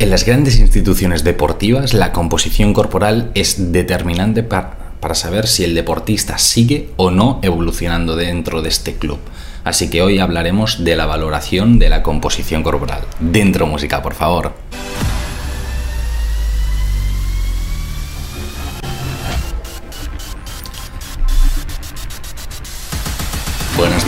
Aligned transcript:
En 0.00 0.10
las 0.10 0.24
grandes 0.24 0.60
instituciones 0.60 1.24
deportivas, 1.24 1.92
la 1.92 2.12
composición 2.12 2.72
corporal 2.72 3.32
es 3.34 3.72
determinante 3.72 4.44
para, 4.44 4.94
saber 5.14 5.48
si 5.48 5.64
el 5.64 5.74
deportista 5.74 6.38
sigue 6.38 6.90
o 6.96 7.10
no 7.10 7.40
evolucionando 7.42 8.14
dentro 8.14 8.62
de 8.62 8.68
este 8.68 8.94
club. 8.94 9.18
Así 9.64 9.90
que 9.90 10.00
hoy 10.00 10.20
hablaremos 10.20 10.84
de 10.84 10.94
la 10.94 11.06
valoración 11.06 11.80
de 11.80 11.88
la 11.88 12.04
composición 12.04 12.62
corporal. 12.62 13.00
Dentro 13.18 13.66
música, 13.66 14.00
por 14.00 14.14
favor. 14.14 14.52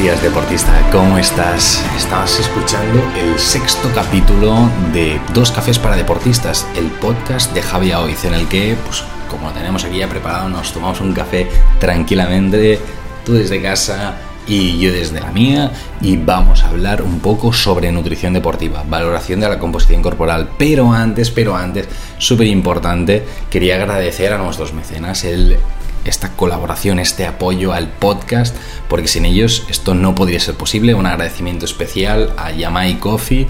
Días 0.01 0.23
deportista, 0.23 0.73
¿cómo 0.91 1.19
estás? 1.19 1.85
Estabas 1.95 2.41
escuchando 2.41 3.03
el 3.19 3.39
sexto 3.39 3.91
capítulo 3.95 4.71
de 4.95 5.21
Dos 5.35 5.53
Cafés 5.53 5.79
para 5.79 5.95
Deportistas, 5.95 6.67
el 6.75 6.87
podcast 6.87 7.53
de 7.53 7.61
Javier 7.61 7.97
Oiz, 7.97 8.25
en 8.25 8.33
el 8.33 8.49
que, 8.49 8.79
pues 8.87 9.05
como 9.29 9.49
lo 9.49 9.53
tenemos 9.53 9.85
aquí 9.85 9.99
ya 9.99 10.09
preparado, 10.09 10.49
nos 10.49 10.73
tomamos 10.73 11.03
un 11.03 11.13
café 11.13 11.47
tranquilamente, 11.79 12.81
tú 13.27 13.35
desde 13.35 13.61
casa 13.61 14.15
y 14.47 14.79
yo 14.79 14.91
desde 14.91 15.21
la 15.21 15.33
mía, 15.33 15.71
y 16.01 16.17
vamos 16.17 16.65
a 16.65 16.69
hablar 16.71 17.03
un 17.03 17.21
poco 17.21 17.53
sobre 17.53 17.93
nutrición 17.93 18.33
deportiva, 18.33 18.83
valoración 18.89 19.41
de 19.41 19.51
la 19.51 19.59
composición 19.59 20.01
corporal. 20.01 20.49
Pero 20.57 20.95
antes, 20.95 21.31
pero 21.31 21.55
antes, 21.55 21.87
súper 22.17 22.47
importante, 22.47 23.23
quería 23.51 23.75
agradecer 23.75 24.33
a 24.33 24.39
nuestros 24.39 24.73
mecenas 24.73 25.25
el 25.25 25.59
esta 26.05 26.31
colaboración, 26.31 26.99
este 26.99 27.27
apoyo 27.27 27.73
al 27.73 27.89
podcast, 27.89 28.57
porque 28.89 29.09
sin 29.09 29.25
ellos 29.25 29.65
esto 29.69 29.95
no 29.95 30.15
podría 30.15 30.41
ser 30.41 30.55
posible. 30.55 30.95
Un 30.95 31.07
agradecimiento 31.07 31.65
especial 31.65 32.33
a 32.37 32.51
Yamai 32.51 32.99
Coffee, 32.99 33.47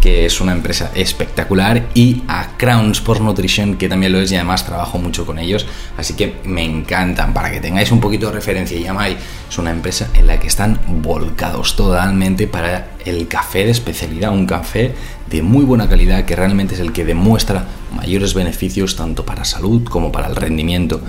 que 0.00 0.24
es 0.24 0.40
una 0.40 0.52
empresa 0.52 0.90
espectacular, 0.94 1.88
y 1.94 2.22
a 2.26 2.56
Crown 2.56 2.92
Sports 2.92 3.20
Nutrition, 3.20 3.76
que 3.76 3.88
también 3.88 4.12
lo 4.12 4.20
es 4.20 4.32
y 4.32 4.36
además 4.36 4.64
trabajo 4.64 4.98
mucho 4.98 5.26
con 5.26 5.38
ellos, 5.38 5.66
así 5.98 6.14
que 6.14 6.36
me 6.44 6.64
encantan. 6.64 7.34
Para 7.34 7.50
que 7.50 7.60
tengáis 7.60 7.92
un 7.92 8.00
poquito 8.00 8.26
de 8.26 8.32
referencia, 8.32 8.78
Yamai 8.78 9.16
es 9.48 9.58
una 9.58 9.70
empresa 9.70 10.08
en 10.14 10.26
la 10.26 10.40
que 10.40 10.46
están 10.46 10.80
volcados 11.02 11.76
totalmente 11.76 12.46
para 12.46 12.92
el 13.04 13.28
café 13.28 13.64
de 13.64 13.72
especialidad, 13.72 14.32
un 14.32 14.46
café 14.46 14.94
de 15.28 15.42
muy 15.42 15.64
buena 15.64 15.88
calidad 15.88 16.24
que 16.24 16.34
realmente 16.34 16.74
es 16.74 16.80
el 16.80 16.92
que 16.92 17.04
demuestra 17.04 17.66
mayores 17.94 18.34
beneficios 18.34 18.96
tanto 18.96 19.24
para 19.24 19.44
salud 19.44 19.84
como 19.84 20.10
para 20.10 20.28
el 20.28 20.36
rendimiento 20.36 21.00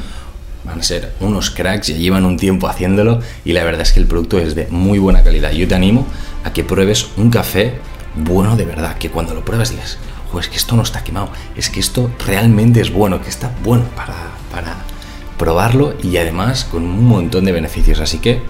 van 0.63 0.79
a 0.79 0.83
ser 0.83 1.13
unos 1.19 1.49
cracks, 1.49 1.87
ya 1.87 1.95
llevan 1.95 2.25
un 2.25 2.37
tiempo 2.37 2.67
haciéndolo 2.67 3.19
y 3.45 3.53
la 3.53 3.63
verdad 3.63 3.81
es 3.81 3.93
que 3.93 3.99
el 3.99 4.05
producto 4.05 4.39
es 4.39 4.55
de 4.55 4.67
muy 4.69 4.99
buena 4.99 5.23
calidad. 5.23 5.51
Yo 5.51 5.67
te 5.67 5.75
animo 5.75 6.05
a 6.43 6.53
que 6.53 6.63
pruebes 6.63 7.07
un 7.17 7.29
café 7.29 7.75
bueno 8.15 8.55
de 8.55 8.65
verdad, 8.65 8.97
que 8.97 9.09
cuando 9.09 9.33
lo 9.33 9.45
pruebas 9.45 9.71
digas, 9.71 9.97
es 10.39 10.47
que 10.47 10.57
esto 10.57 10.75
no 10.75 10.83
está 10.83 11.03
quemado, 11.03 11.29
es 11.55 11.69
que 11.69 11.79
esto 11.79 12.09
realmente 12.25 12.79
es 12.79 12.91
bueno, 12.91 13.21
que 13.21 13.29
está 13.29 13.51
bueno 13.63 13.83
para, 13.95 14.15
para 14.51 14.77
probarlo 15.37 15.95
y 16.01 16.17
además 16.17 16.63
con 16.63 16.83
un 16.83 17.05
montón 17.05 17.45
de 17.45 17.51
beneficios. 17.51 17.99
Así 17.99 18.19
que, 18.19 18.41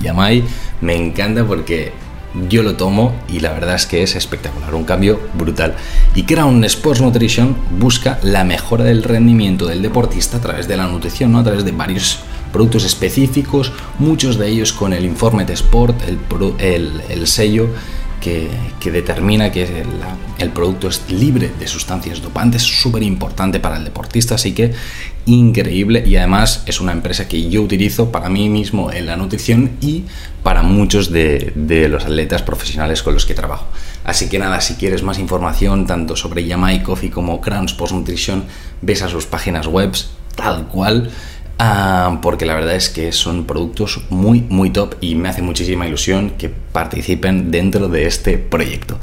Yamai, 0.00 0.44
me 0.80 0.96
encanta 0.96 1.44
porque 1.44 1.92
yo 2.48 2.62
lo 2.62 2.76
tomo 2.76 3.14
y 3.28 3.40
la 3.40 3.52
verdad 3.52 3.74
es 3.74 3.86
que 3.86 4.02
es 4.02 4.14
espectacular, 4.14 4.74
un 4.74 4.84
cambio 4.84 5.20
brutal. 5.34 5.74
Y 6.14 6.24
Crown 6.24 6.64
Sports 6.64 7.00
Nutrition 7.00 7.56
busca 7.78 8.18
la 8.22 8.44
mejora 8.44 8.84
del 8.84 9.02
rendimiento 9.02 9.66
del 9.66 9.82
deportista 9.82 10.36
a 10.36 10.40
través 10.40 10.68
de 10.68 10.76
la 10.76 10.86
nutrición, 10.86 11.32
¿no? 11.32 11.38
a 11.38 11.44
través 11.44 11.64
de 11.64 11.72
varios 11.72 12.20
productos 12.52 12.84
específicos, 12.84 13.72
muchos 13.98 14.38
de 14.38 14.48
ellos 14.48 14.72
con 14.72 14.92
el 14.92 15.04
informe 15.04 15.44
de 15.44 15.52
Sport, 15.54 15.96
el, 16.58 17.02
el 17.08 17.26
sello 17.26 17.68
que, 18.20 18.48
determina 18.84 19.50
que 19.50 19.84
el, 20.38 20.50
producto 20.50 20.88
es 20.88 21.10
libre 21.10 21.50
de 21.58 21.66
sustancias 21.66 22.22
dopantes, 22.22 22.62
súper 22.62 23.02
importante 23.02 23.60
para 23.60 23.76
el 23.76 23.84
deportista, 23.84 24.34
así 24.34 24.52
que 24.52 24.72
increíble 25.26 26.04
y 26.06 26.16
además 26.16 26.62
es 26.66 26.80
una 26.80 26.92
empresa 26.92 27.28
que 27.28 27.50
yo 27.50 27.62
utilizo 27.62 28.10
para 28.10 28.30
mí 28.30 28.48
mismo 28.48 28.90
en 28.90 29.06
la 29.06 29.16
nutrición 29.16 29.72
y 29.80 30.04
para 30.42 30.62
muchos 30.62 31.10
de, 31.10 31.52
los 31.90 32.04
atletas 32.04 32.42
profesionales 32.42 33.02
con 33.02 33.14
los 33.14 33.26
que 33.26 33.34
trabajo. 33.34 33.66
Así 34.04 34.28
que 34.28 34.38
nada, 34.38 34.60
si 34.60 34.74
quieres 34.74 35.02
más 35.02 35.18
información 35.18 35.86
tanto 35.86 36.16
sobre 36.16 36.44
Yamai 36.44 36.82
Coffee 36.82 37.10
como 37.10 37.40
Crans 37.40 37.74
Post 37.74 37.92
Nutrition, 37.92 38.44
ves 38.80 39.02
a 39.02 39.08
sus 39.08 39.26
páginas 39.26 39.66
web 39.66 39.92
tal 40.34 40.68
cual 40.68 41.10
Ah, 41.60 42.20
porque 42.22 42.46
la 42.46 42.54
verdad 42.54 42.76
es 42.76 42.88
que 42.88 43.10
son 43.10 43.44
productos 43.44 44.02
muy, 44.10 44.42
muy 44.42 44.70
top 44.70 44.94
y 45.00 45.16
me 45.16 45.28
hace 45.28 45.42
muchísima 45.42 45.88
ilusión 45.88 46.30
que 46.38 46.48
participen 46.48 47.50
dentro 47.50 47.88
de 47.88 48.06
este 48.06 48.38
proyecto. 48.38 48.98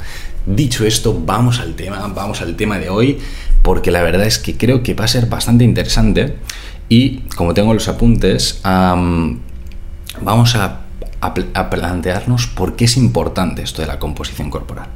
Dicho 0.46 0.86
esto, 0.86 1.20
vamos 1.22 1.60
al 1.60 1.74
tema, 1.74 1.98
vamos 2.14 2.40
al 2.40 2.56
tema 2.56 2.78
de 2.78 2.88
hoy, 2.88 3.18
porque 3.60 3.90
la 3.90 4.02
verdad 4.02 4.26
es 4.26 4.38
que 4.38 4.56
creo 4.56 4.82
que 4.82 4.94
va 4.94 5.04
a 5.04 5.08
ser 5.08 5.26
bastante 5.26 5.64
interesante 5.64 6.36
y 6.88 7.18
como 7.36 7.52
tengo 7.52 7.74
los 7.74 7.88
apuntes, 7.88 8.60
vamos 8.62 10.54
a, 10.54 10.80
a 11.20 11.70
plantearnos 11.70 12.46
por 12.46 12.74
qué 12.74 12.86
es 12.86 12.96
importante 12.96 13.62
esto 13.62 13.82
de 13.82 13.88
la 13.88 13.98
composición 13.98 14.48
corporal. 14.48 14.86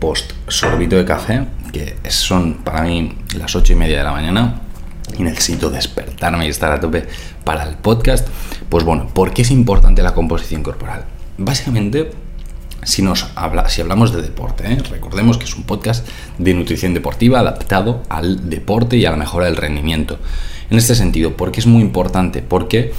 Post 0.00 0.32
sorbito 0.48 0.96
de 0.96 1.04
café, 1.06 1.46
que 1.72 1.96
son 2.10 2.54
para 2.64 2.82
mí 2.82 3.16
las 3.36 3.54
ocho 3.54 3.72
y 3.72 3.76
media 3.76 3.98
de 3.98 4.04
la 4.04 4.12
mañana, 4.12 4.60
y 5.18 5.22
necesito 5.22 5.70
despertarme 5.70 6.46
y 6.46 6.50
estar 6.50 6.72
a 6.72 6.80
tope 6.80 7.06
para 7.44 7.64
el 7.64 7.76
podcast, 7.76 8.28
pues 8.68 8.84
bueno, 8.84 9.08
¿por 9.12 9.32
qué 9.32 9.42
es 9.42 9.50
importante 9.50 10.02
la 10.02 10.14
composición 10.14 10.62
corporal? 10.62 11.04
Básicamente, 11.38 12.12
si, 12.82 13.02
nos 13.02 13.28
habla, 13.34 13.68
si 13.68 13.80
hablamos 13.80 14.12
de 14.12 14.22
deporte, 14.22 14.72
¿eh? 14.72 14.78
recordemos 14.90 15.38
que 15.38 15.44
es 15.44 15.54
un 15.54 15.64
podcast 15.64 16.06
de 16.38 16.54
nutrición 16.54 16.94
deportiva 16.94 17.40
adaptado 17.40 18.02
al 18.08 18.50
deporte 18.50 18.96
y 18.96 19.06
a 19.06 19.10
la 19.10 19.16
mejora 19.16 19.46
del 19.46 19.56
rendimiento. 19.56 20.18
En 20.70 20.78
este 20.78 20.94
sentido, 20.94 21.36
¿por 21.36 21.52
qué 21.52 21.60
es 21.60 21.66
muy 21.66 21.82
importante? 21.82 22.42
Porque 22.42 22.92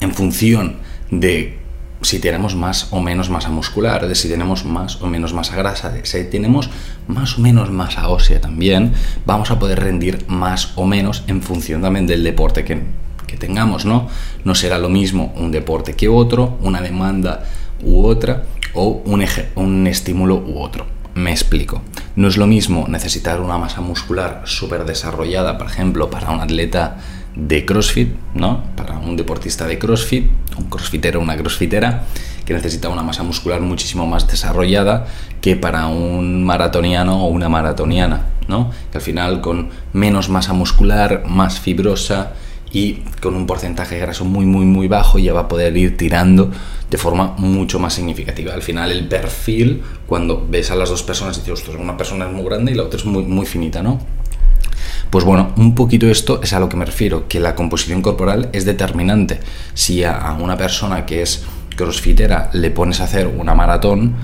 en 0.00 0.14
función 0.14 0.76
de 1.10 1.58
si 2.06 2.20
tenemos 2.20 2.54
más 2.54 2.86
o 2.92 3.00
menos 3.00 3.30
masa 3.30 3.48
muscular, 3.48 4.06
de 4.06 4.14
si 4.14 4.28
tenemos 4.28 4.64
más 4.64 5.02
o 5.02 5.08
menos 5.08 5.34
masa 5.34 5.56
grasa, 5.56 5.90
de 5.90 6.06
si 6.06 6.22
tenemos 6.30 6.70
más 7.08 7.36
o 7.36 7.40
menos 7.40 7.72
masa 7.72 8.08
ósea 8.08 8.40
también, 8.40 8.92
vamos 9.24 9.50
a 9.50 9.58
poder 9.58 9.80
rendir 9.80 10.24
más 10.28 10.70
o 10.76 10.86
menos 10.86 11.24
en 11.26 11.42
función 11.42 11.82
también 11.82 12.06
del 12.06 12.22
deporte 12.22 12.64
que, 12.64 12.80
que 13.26 13.36
tengamos, 13.36 13.84
¿no? 13.84 14.06
No 14.44 14.54
será 14.54 14.78
lo 14.78 14.88
mismo 14.88 15.34
un 15.36 15.50
deporte 15.50 15.94
que 15.94 16.08
otro, 16.08 16.56
una 16.62 16.80
demanda 16.80 17.42
u 17.82 18.06
otra, 18.06 18.44
o 18.72 19.02
un, 19.04 19.22
eje, 19.22 19.48
un 19.56 19.88
estímulo 19.88 20.36
u 20.36 20.60
otro. 20.60 20.86
Me 21.16 21.32
explico. 21.32 21.82
No 22.14 22.28
es 22.28 22.36
lo 22.36 22.46
mismo 22.46 22.86
necesitar 22.88 23.40
una 23.40 23.58
masa 23.58 23.80
muscular 23.80 24.42
súper 24.44 24.84
desarrollada, 24.84 25.58
por 25.58 25.66
ejemplo, 25.66 26.08
para 26.08 26.30
un 26.30 26.40
atleta 26.40 26.98
de 27.36 27.66
CrossFit, 27.66 28.08
¿no? 28.34 28.64
Para 28.76 28.98
un 28.98 29.16
deportista 29.16 29.66
de 29.66 29.78
CrossFit, 29.78 30.30
un 30.58 30.64
crossfitero 30.70 31.20
o 31.20 31.22
una 31.22 31.36
crossfitera, 31.36 32.04
que 32.46 32.54
necesita 32.54 32.88
una 32.88 33.02
masa 33.02 33.22
muscular 33.22 33.60
muchísimo 33.60 34.06
más 34.06 34.26
desarrollada 34.26 35.06
que 35.40 35.56
para 35.56 35.86
un 35.88 36.44
maratoniano 36.44 37.24
o 37.24 37.28
una 37.28 37.48
maratoniana, 37.48 38.26
¿no? 38.48 38.70
Que 38.90 38.98
al 38.98 39.02
final 39.02 39.40
con 39.40 39.68
menos 39.92 40.28
masa 40.28 40.54
muscular, 40.54 41.24
más 41.26 41.60
fibrosa 41.60 42.32
y 42.72 42.94
con 43.20 43.36
un 43.36 43.46
porcentaje 43.46 43.96
de 43.96 44.00
graso 44.00 44.24
muy 44.24 44.44
muy 44.44 44.64
muy 44.64 44.88
bajo 44.88 45.18
ya 45.18 45.32
va 45.32 45.42
a 45.42 45.48
poder 45.48 45.76
ir 45.76 45.96
tirando 45.96 46.50
de 46.90 46.98
forma 46.98 47.34
mucho 47.36 47.78
más 47.78 47.94
significativa. 47.94 48.54
Al 48.54 48.62
final 48.62 48.92
el 48.92 49.08
perfil, 49.08 49.82
cuando 50.06 50.46
ves 50.48 50.70
a 50.70 50.76
las 50.76 50.88
dos 50.88 51.02
personas, 51.02 51.44
dices, 51.44 51.68
una 51.68 51.96
persona 51.96 52.26
es 52.26 52.32
muy 52.32 52.44
grande 52.44 52.72
y 52.72 52.74
la 52.74 52.84
otra 52.84 52.98
es 52.98 53.04
muy, 53.04 53.24
muy 53.24 53.44
finita, 53.44 53.82
¿no? 53.82 53.98
Pues 55.10 55.24
bueno, 55.24 55.52
un 55.56 55.74
poquito 55.74 56.06
esto 56.06 56.40
es 56.42 56.52
a 56.52 56.60
lo 56.60 56.68
que 56.68 56.76
me 56.76 56.84
refiero, 56.84 57.28
que 57.28 57.40
la 57.40 57.54
composición 57.54 58.02
corporal 58.02 58.48
es 58.52 58.64
determinante. 58.64 59.40
Si 59.74 60.04
a 60.04 60.36
una 60.38 60.56
persona 60.56 61.06
que 61.06 61.22
es 61.22 61.44
crossfitera 61.76 62.50
le 62.52 62.70
pones 62.70 63.00
a 63.00 63.04
hacer 63.04 63.26
una 63.26 63.54
maratón, 63.54 64.14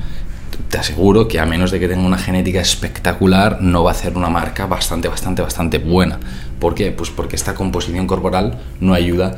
te 0.68 0.78
aseguro 0.78 1.28
que 1.28 1.38
a 1.38 1.46
menos 1.46 1.70
de 1.70 1.78
que 1.78 1.88
tenga 1.88 2.02
una 2.02 2.18
genética 2.18 2.60
espectacular, 2.60 3.60
no 3.60 3.84
va 3.84 3.90
a 3.90 3.94
hacer 3.94 4.16
una 4.16 4.28
marca 4.28 4.66
bastante, 4.66 5.08
bastante, 5.08 5.42
bastante 5.42 5.78
buena. 5.78 6.18
¿Por 6.58 6.74
qué? 6.74 6.90
Pues 6.90 7.10
porque 7.10 7.36
esta 7.36 7.54
composición 7.54 8.06
corporal 8.06 8.58
no 8.80 8.94
ayuda 8.94 9.36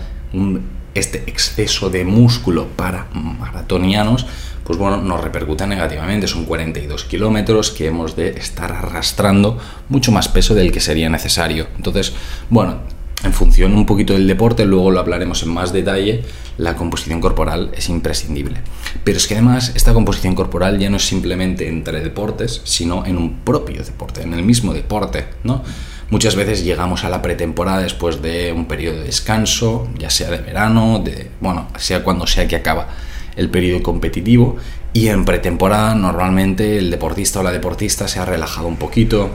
este 0.94 1.25
exceso 1.26 1.91
de 1.91 2.05
músculo 2.05 2.69
para 2.69 3.08
maratonianos 3.12 4.26
pues 4.64 4.78
bueno, 4.78 4.96
nos 4.96 5.20
repercute 5.22 5.66
negativamente. 5.66 6.26
Son 6.26 6.44
42 6.44 7.05
kilómetros 7.05 7.70
que 7.70 7.87
hemos 7.87 8.16
de 8.16 8.31
estar 8.31 8.72
arrastrando 8.72 9.58
mucho 9.88 10.11
más 10.11 10.28
peso 10.28 10.55
del 10.55 10.72
que 10.72 10.81
sería 10.81 11.08
necesario. 11.08 11.66
Entonces, 11.76 12.12
bueno, 12.50 12.81
en 13.22 13.32
función 13.32 13.75
un 13.75 13.87
poquito 13.87 14.12
del 14.12 14.26
deporte, 14.26 14.64
luego 14.64 14.90
lo 14.90 15.00
hablaremos 15.00 15.43
en 15.43 15.50
más 15.50 15.72
detalle, 15.72 16.22
la 16.58 16.76
composición 16.76 17.20
corporal 17.20 17.70
es 17.75 17.88
imprescindible. 17.88 18.61
Pero 19.02 19.16
es 19.16 19.26
que 19.26 19.34
además 19.34 19.72
esta 19.75 19.94
composición 19.94 20.34
corporal 20.34 20.78
ya 20.78 20.90
no 20.90 20.99
es 20.99 21.06
simplemente 21.06 21.69
entre 21.69 22.00
deportes, 22.00 22.60
sino 22.64 23.06
en 23.06 23.17
un 23.17 23.40
propio 23.40 23.82
deporte, 23.82 24.22
en 24.22 24.34
el 24.34 24.43
mismo 24.43 24.75
deporte, 24.75 25.26
¿no? 25.43 25.62
Muchas 26.10 26.37
veces 26.37 26.64
llegamos 26.64 27.02
a 27.05 27.08
la 27.08 27.22
pretemporada 27.22 27.81
después 27.81 28.20
de 28.20 28.52
un 28.52 28.67
periodo 28.67 28.99
de 28.99 29.05
descanso, 29.05 29.88
ya 29.99 30.10
sea 30.10 30.31
de 30.31 30.38
verano, 30.38 31.00
de, 31.02 31.31
bueno, 31.40 31.69
sea 31.78 32.05
cuando 32.05 32.26
sea 32.26 32.46
que 32.46 32.56
acaba 32.56 32.88
el 33.36 33.50
periodo 33.50 33.82
competitivo 33.82 34.56
y 34.92 35.08
en 35.08 35.25
pretemporada 35.25 35.94
normalmente 35.94 36.78
el 36.78 36.90
deportista 36.90 37.40
o 37.40 37.42
la 37.42 37.52
deportista 37.52 38.06
se 38.08 38.20
ha 38.20 38.25
relajado 38.25 38.69
un 38.69 38.76
poquito, 38.76 39.31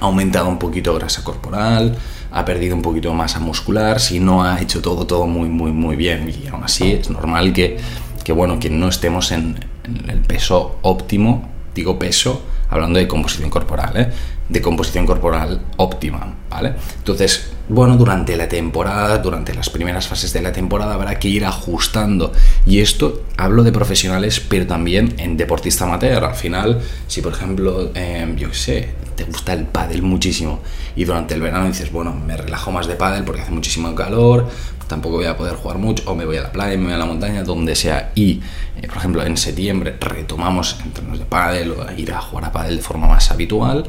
ha 0.00 0.04
aumentado 0.04 0.48
un 0.48 0.58
poquito 0.58 0.94
grasa 0.94 1.22
corporal, 1.22 1.96
ha 2.32 2.44
perdido 2.44 2.76
un 2.76 2.82
poquito 2.82 3.12
masa 3.12 3.40
muscular, 3.40 4.00
si 4.00 4.20
no 4.20 4.42
ha 4.42 4.60
hecho 4.60 4.80
todo, 4.80 5.06
todo 5.06 5.26
muy, 5.26 5.48
muy, 5.48 5.72
muy 5.72 5.96
bien. 5.96 6.30
Y 6.30 6.48
aún 6.48 6.64
así 6.64 6.92
es 6.92 7.10
normal 7.10 7.52
que, 7.52 7.78
que 8.24 8.32
bueno, 8.32 8.58
que 8.58 8.70
no 8.70 8.88
estemos 8.88 9.32
en, 9.32 9.56
en 9.84 10.10
el 10.10 10.20
peso 10.20 10.78
óptimo, 10.82 11.48
digo 11.74 11.98
peso, 11.98 12.42
hablando 12.70 12.98
de 12.98 13.08
composición 13.08 13.50
corporal, 13.50 13.96
¿eh? 13.96 14.10
de 14.48 14.62
composición 14.62 15.06
corporal 15.06 15.60
óptima, 15.76 16.34
¿vale? 16.48 16.74
Entonces, 16.98 17.50
bueno, 17.70 17.96
durante 17.96 18.36
la 18.36 18.48
temporada, 18.48 19.18
durante 19.18 19.54
las 19.54 19.70
primeras 19.70 20.08
fases 20.08 20.32
de 20.32 20.42
la 20.42 20.52
temporada 20.52 20.94
habrá 20.94 21.18
que 21.18 21.28
ir 21.28 21.44
ajustando. 21.44 22.32
Y 22.66 22.80
esto 22.80 23.22
hablo 23.36 23.62
de 23.62 23.70
profesionales, 23.70 24.40
pero 24.40 24.66
también 24.66 25.14
en 25.18 25.36
deportista 25.36 25.84
amateur. 25.84 26.24
Al 26.24 26.34
final, 26.34 26.80
si 27.06 27.22
por 27.22 27.32
ejemplo, 27.32 27.92
eh, 27.94 28.34
yo 28.36 28.48
qué 28.48 28.54
sé, 28.54 28.94
te 29.14 29.22
gusta 29.22 29.52
el 29.52 29.66
pádel 29.66 30.02
muchísimo 30.02 30.60
y 30.96 31.04
durante 31.04 31.34
el 31.34 31.42
verano 31.42 31.66
dices, 31.66 31.92
bueno, 31.92 32.12
me 32.12 32.36
relajo 32.36 32.72
más 32.72 32.88
de 32.88 32.96
pádel 32.96 33.22
porque 33.22 33.42
hace 33.42 33.52
muchísimo 33.52 33.94
calor, 33.94 34.48
tampoco 34.88 35.16
voy 35.16 35.26
a 35.26 35.36
poder 35.36 35.54
jugar 35.54 35.78
mucho, 35.78 36.02
o 36.10 36.16
me 36.16 36.24
voy 36.24 36.38
a 36.38 36.42
la 36.42 36.50
playa, 36.50 36.76
me 36.76 36.84
voy 36.84 36.94
a 36.94 36.98
la 36.98 37.06
montaña, 37.06 37.44
donde 37.44 37.76
sea. 37.76 38.10
Y, 38.16 38.40
eh, 38.82 38.88
por 38.88 38.96
ejemplo, 38.96 39.24
en 39.24 39.36
septiembre 39.36 39.96
retomamos 40.00 40.76
entrenos 40.84 41.20
de 41.20 41.24
pádel 41.24 41.70
o 41.70 41.92
ir 41.96 42.12
a 42.12 42.20
jugar 42.20 42.46
a 42.46 42.52
pádel 42.52 42.78
de 42.78 42.82
forma 42.82 43.06
más 43.06 43.30
habitual. 43.30 43.84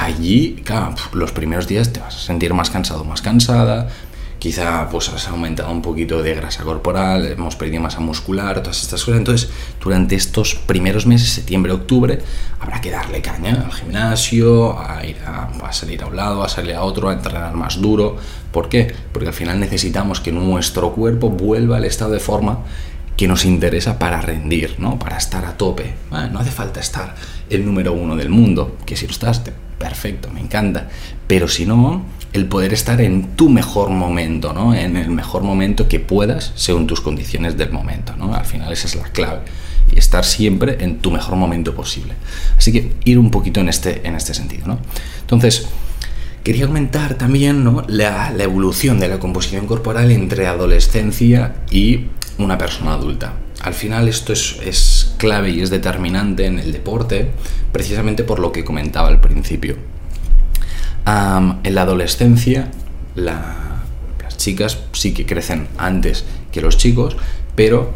Allí, 0.00 0.62
claro, 0.64 0.94
los 1.12 1.30
primeros 1.30 1.68
días 1.68 1.92
te 1.92 2.00
vas 2.00 2.16
a 2.16 2.18
sentir 2.18 2.54
más 2.54 2.70
cansado, 2.70 3.04
más 3.04 3.20
cansada, 3.20 3.90
quizá 4.38 4.88
pues 4.88 5.10
has 5.10 5.28
aumentado 5.28 5.70
un 5.70 5.82
poquito 5.82 6.22
de 6.22 6.34
grasa 6.34 6.62
corporal, 6.62 7.26
hemos 7.26 7.54
perdido 7.54 7.82
masa 7.82 8.00
muscular, 8.00 8.62
todas 8.62 8.80
estas 8.80 9.04
cosas. 9.04 9.18
Entonces, 9.18 9.50
durante 9.78 10.14
estos 10.14 10.54
primeros 10.54 11.04
meses, 11.04 11.28
septiembre, 11.28 11.72
octubre, 11.72 12.18
habrá 12.60 12.80
que 12.80 12.90
darle 12.90 13.20
caña 13.20 13.62
al 13.66 13.72
gimnasio, 13.74 14.80
a, 14.80 15.04
ir 15.04 15.18
a, 15.26 15.70
salir 15.70 16.02
a 16.02 16.06
un 16.06 16.16
lado, 16.16 16.42
a 16.42 16.48
salir 16.48 16.76
a 16.76 16.82
otro, 16.82 17.10
a 17.10 17.12
entrenar 17.12 17.52
más 17.52 17.78
duro. 17.78 18.16
¿Por 18.52 18.70
qué? 18.70 18.94
Porque 19.12 19.28
al 19.28 19.34
final 19.34 19.60
necesitamos 19.60 20.20
que 20.20 20.32
nuestro 20.32 20.92
cuerpo 20.92 21.28
vuelva 21.28 21.76
al 21.76 21.84
estado 21.84 22.12
de 22.12 22.20
forma 22.20 22.60
que 23.18 23.28
nos 23.28 23.44
interesa 23.44 23.98
para 23.98 24.22
rendir, 24.22 24.76
¿no? 24.78 24.98
Para 24.98 25.18
estar 25.18 25.44
a 25.44 25.58
tope. 25.58 25.92
No 26.10 26.38
hace 26.38 26.50
falta 26.50 26.80
estar 26.80 27.14
el 27.50 27.66
número 27.66 27.92
uno 27.92 28.16
del 28.16 28.30
mundo, 28.30 28.78
que 28.86 28.96
si 28.96 29.04
lo 29.04 29.12
estás, 29.12 29.42
perfecto, 29.80 30.30
me 30.30 30.40
encanta. 30.40 30.88
Pero 31.26 31.48
si 31.48 31.66
no, 31.66 32.04
el 32.32 32.46
poder 32.46 32.72
estar 32.72 33.00
en 33.00 33.34
tu 33.34 33.48
mejor 33.48 33.90
momento, 33.90 34.52
¿no? 34.52 34.74
En 34.74 34.96
el 34.96 35.10
mejor 35.10 35.42
momento 35.42 35.88
que 35.88 35.98
puedas 35.98 36.52
según 36.54 36.86
tus 36.86 37.00
condiciones 37.00 37.56
del 37.56 37.72
momento, 37.72 38.14
¿no? 38.16 38.34
Al 38.34 38.44
final 38.44 38.72
esa 38.72 38.86
es 38.86 38.94
la 38.94 39.04
clave. 39.04 39.40
Y 39.90 39.98
estar 39.98 40.24
siempre 40.24 40.84
en 40.84 40.98
tu 40.98 41.10
mejor 41.10 41.34
momento 41.34 41.74
posible. 41.74 42.12
Así 42.56 42.70
que 42.70 42.92
ir 43.04 43.18
un 43.18 43.30
poquito 43.30 43.58
en 43.60 43.68
este, 43.68 44.06
en 44.06 44.14
este 44.14 44.34
sentido, 44.34 44.68
¿no? 44.68 44.78
Entonces, 45.22 45.66
quería 46.44 46.66
aumentar 46.66 47.14
también 47.14 47.64
¿no? 47.64 47.82
la, 47.88 48.32
evolución 48.38 49.00
de 49.00 49.08
la 49.08 49.18
composición 49.18 49.66
corporal 49.66 50.10
entre 50.10 50.46
adolescencia 50.46 51.54
y 51.70 52.06
una 52.38 52.58
persona 52.58 52.92
adulta. 52.92 53.34
Al 53.62 53.74
final 53.74 54.08
esto 54.08 54.32
es, 54.32 54.56
es, 54.64 54.99
clave 55.20 55.50
y 55.50 55.60
es 55.60 55.70
determinante 55.70 56.46
en 56.46 56.58
el 56.58 56.72
deporte, 56.72 57.30
precisamente 57.70 58.24
por 58.24 58.40
lo 58.40 58.50
que 58.50 58.64
comentaba 58.64 59.08
al 59.08 59.20
principio. 59.20 59.76
En 61.06 61.74
la 61.74 61.82
adolescencia, 61.82 62.70
la, 63.14 63.82
las 64.22 64.36
chicas 64.38 64.78
sí 64.92 65.12
que 65.12 65.26
crecen 65.26 65.68
antes 65.76 66.24
que 66.50 66.60
los 66.60 66.78
chicos, 66.78 67.16
pero 67.54 67.92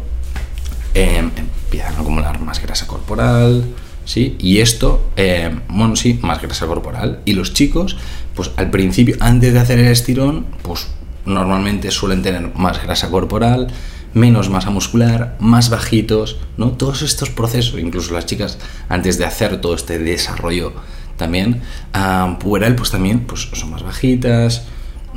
eh, 0.93 1.17
empiezan 1.17 1.95
a 1.95 1.99
acumular 2.01 2.39
más 2.39 2.61
grasa 2.61 2.85
corporal, 2.85 3.65
¿sí? 4.05 4.35
Y 4.39 4.59
esto, 4.59 5.09
eh, 5.15 5.53
bueno, 5.67 5.95
sí, 5.95 6.19
más 6.21 6.41
grasa 6.41 6.67
corporal. 6.67 7.21
Y 7.25 7.33
los 7.33 7.53
chicos, 7.53 7.97
pues 8.35 8.51
al 8.57 8.69
principio, 8.69 9.15
antes 9.19 9.53
de 9.53 9.59
hacer 9.59 9.79
el 9.79 9.87
estirón, 9.87 10.45
pues 10.61 10.87
normalmente 11.25 11.89
suelen 11.89 12.21
tener 12.21 12.53
más 12.55 12.81
grasa 12.83 13.09
corporal, 13.09 13.67
menos 14.15 14.49
masa 14.49 14.69
muscular, 14.69 15.35
más 15.39 15.69
bajitos, 15.69 16.37
¿no? 16.57 16.71
Todos 16.71 17.01
estos 17.01 17.29
procesos, 17.29 17.79
incluso 17.79 18.13
las 18.13 18.25
chicas, 18.25 18.57
antes 18.87 19.17
de 19.17 19.25
hacer 19.25 19.59
todo 19.59 19.75
este 19.75 19.99
desarrollo 19.99 20.73
también, 21.17 21.61
uh, 21.93 22.39
puberal, 22.39 22.75
pues 22.75 22.91
también 22.91 23.19
pues, 23.21 23.49
son 23.51 23.71
más 23.71 23.83
bajitas. 23.83 24.63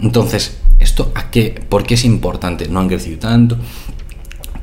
Entonces, 0.02 0.58
¿esto 0.80 1.12
a 1.14 1.30
qué? 1.30 1.62
¿Por 1.68 1.84
qué 1.84 1.94
es 1.94 2.04
importante? 2.04 2.68
No 2.68 2.80
han 2.80 2.88
crecido 2.88 3.20
tanto. 3.20 3.56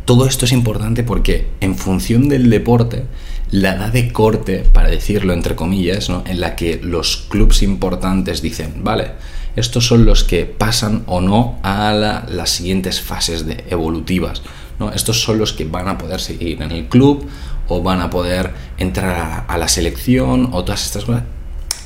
Todo 0.04 0.28
esto 0.28 0.44
es 0.44 0.52
importante 0.52 1.04
porque 1.04 1.48
en 1.62 1.76
función 1.76 2.28
del 2.28 2.50
deporte, 2.50 3.06
la 3.52 3.76
edad 3.76 3.94
de 3.94 4.12
corte, 4.12 4.66
para 4.72 4.90
decirlo 4.90 5.32
entre 5.32 5.56
comillas, 5.56 6.10
¿no? 6.10 6.24
en 6.28 6.42
la 6.42 6.58
que 6.58 6.80
los 6.84 7.26
clubes 7.30 7.64
importantes 7.64 8.42
dicen, 8.42 8.84
vale, 8.84 9.12
estos 9.56 9.88
son 9.88 10.06
los 10.06 10.24
que 10.24 10.46
pasan 10.46 11.04
o 11.08 11.22
no 11.22 11.60
a 11.64 11.92
la, 11.94 12.26
las 12.30 12.50
siguientes 12.50 13.02
fases 13.02 13.46
de 13.46 13.64
evolutivas. 13.70 14.42
¿no? 14.80 14.92
Estos 14.92 15.22
son 15.22 15.38
los 15.38 15.54
que 15.54 15.66
van 15.66 15.88
a 15.88 15.98
poder 15.98 16.20
seguir 16.20 16.62
en 16.62 16.72
el 16.72 16.88
club 16.88 17.28
o 17.68 17.82
van 17.82 18.02
a 18.02 18.10
poder 18.10 18.52
entrar 18.78 19.18
a, 19.18 19.40
a 19.40 19.58
la 19.58 19.68
selección 19.68 20.50
o 20.52 20.64
todas 20.64 20.86
estas 20.86 21.06
cosas. 21.06 21.24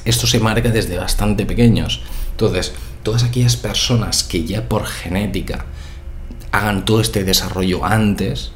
Esto 0.06 0.28
se 0.28 0.40
marca 0.40 0.70
desde 0.70 0.98
bastante 0.98 1.46
pequeños. 1.46 2.02
Entonces, 2.32 2.74
todas 3.04 3.24
aquellas 3.24 3.58
personas 3.58 4.24
que 4.24 4.44
ya 4.46 4.68
por 4.68 4.86
genética 4.86 5.66
hagan 6.52 6.86
todo 6.86 7.02
este 7.02 7.24
desarrollo 7.24 7.86
antes, 7.86 8.52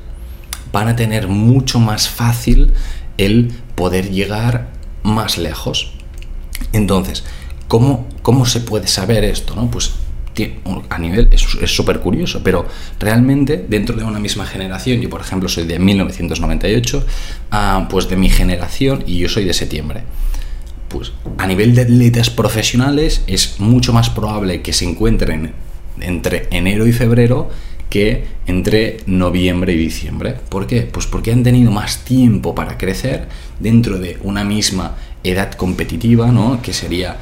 van 0.71 0.88
a 0.88 0.95
tener 0.95 1.27
mucho 1.27 1.80
más 1.80 2.10
fácil 2.10 2.74
el 3.18 3.54
poder 3.75 4.10
llegar 4.10 4.69
más 5.04 5.38
lejos. 5.38 5.92
Entonces, 6.71 7.24
¿cómo, 7.74 8.06
cómo 8.22 8.46
se 8.46 8.60
puede 8.60 8.86
saber 8.86 9.24
esto? 9.24 9.56
No? 9.56 9.72
Pues 9.72 9.94
a 10.90 11.00
nivel 11.00 11.30
es 11.31 11.72
súper 11.72 12.02
curioso, 12.02 12.42
pero 12.44 12.68
realmente 13.00 13.66
dentro 13.68 13.96
de 13.96 14.04
una 14.04 14.20
misma 14.20 14.46
generación, 14.46 15.02
yo 15.02 15.10
por 15.10 15.22
ejemplo 15.22 15.50
soy 15.50 15.66
de 15.66 15.80
1998, 15.80 17.04
ah, 17.50 17.88
pues 17.90 18.08
de 18.10 18.16
mi 18.16 18.30
generación 18.30 19.04
y 19.08 19.18
yo 19.18 19.28
soy 19.28 19.46
de 19.46 19.56
septiembre. 19.56 20.04
Pues 20.88 21.14
a 21.40 21.48
nivel 21.48 21.74
de 21.74 21.81
atletas 21.81 22.30
profesionales 22.30 23.24
es 23.25 23.60
mucho 23.60 23.92
más 23.92 24.12
probable 24.12 24.62
que 24.62 24.72
se 24.72 24.86
encuentren 24.86 25.54
entre 26.00 26.50
enero 26.52 26.86
y 26.86 26.94
febrero 26.94 27.50
que 27.90 28.25
entre 28.46 28.98
noviembre 29.08 29.74
y 29.74 29.78
diciembre. 29.78 30.36
¿Por 30.48 30.68
qué? 30.68 30.84
Pues 30.84 31.08
porque 31.08 31.31
han 31.31 31.42
tenido 31.42 31.72
más 31.72 32.06
tiempo 32.06 32.54
para 32.54 32.78
crecer 32.78 33.28
dentro 33.60 33.98
de 33.98 34.20
una 34.22 34.44
misma 34.44 34.96
edad 35.24 35.53
competitiva, 35.53 36.32
¿no? 36.32 36.62
Que 36.62 36.74
sería 36.74 37.18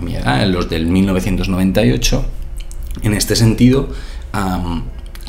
mi 0.00 0.16
edad, 0.16 0.46
los 0.46 0.68
del 0.68 0.86
1998. 0.86 2.24
En 3.02 3.14
este 3.14 3.36
sentido, 3.36 3.90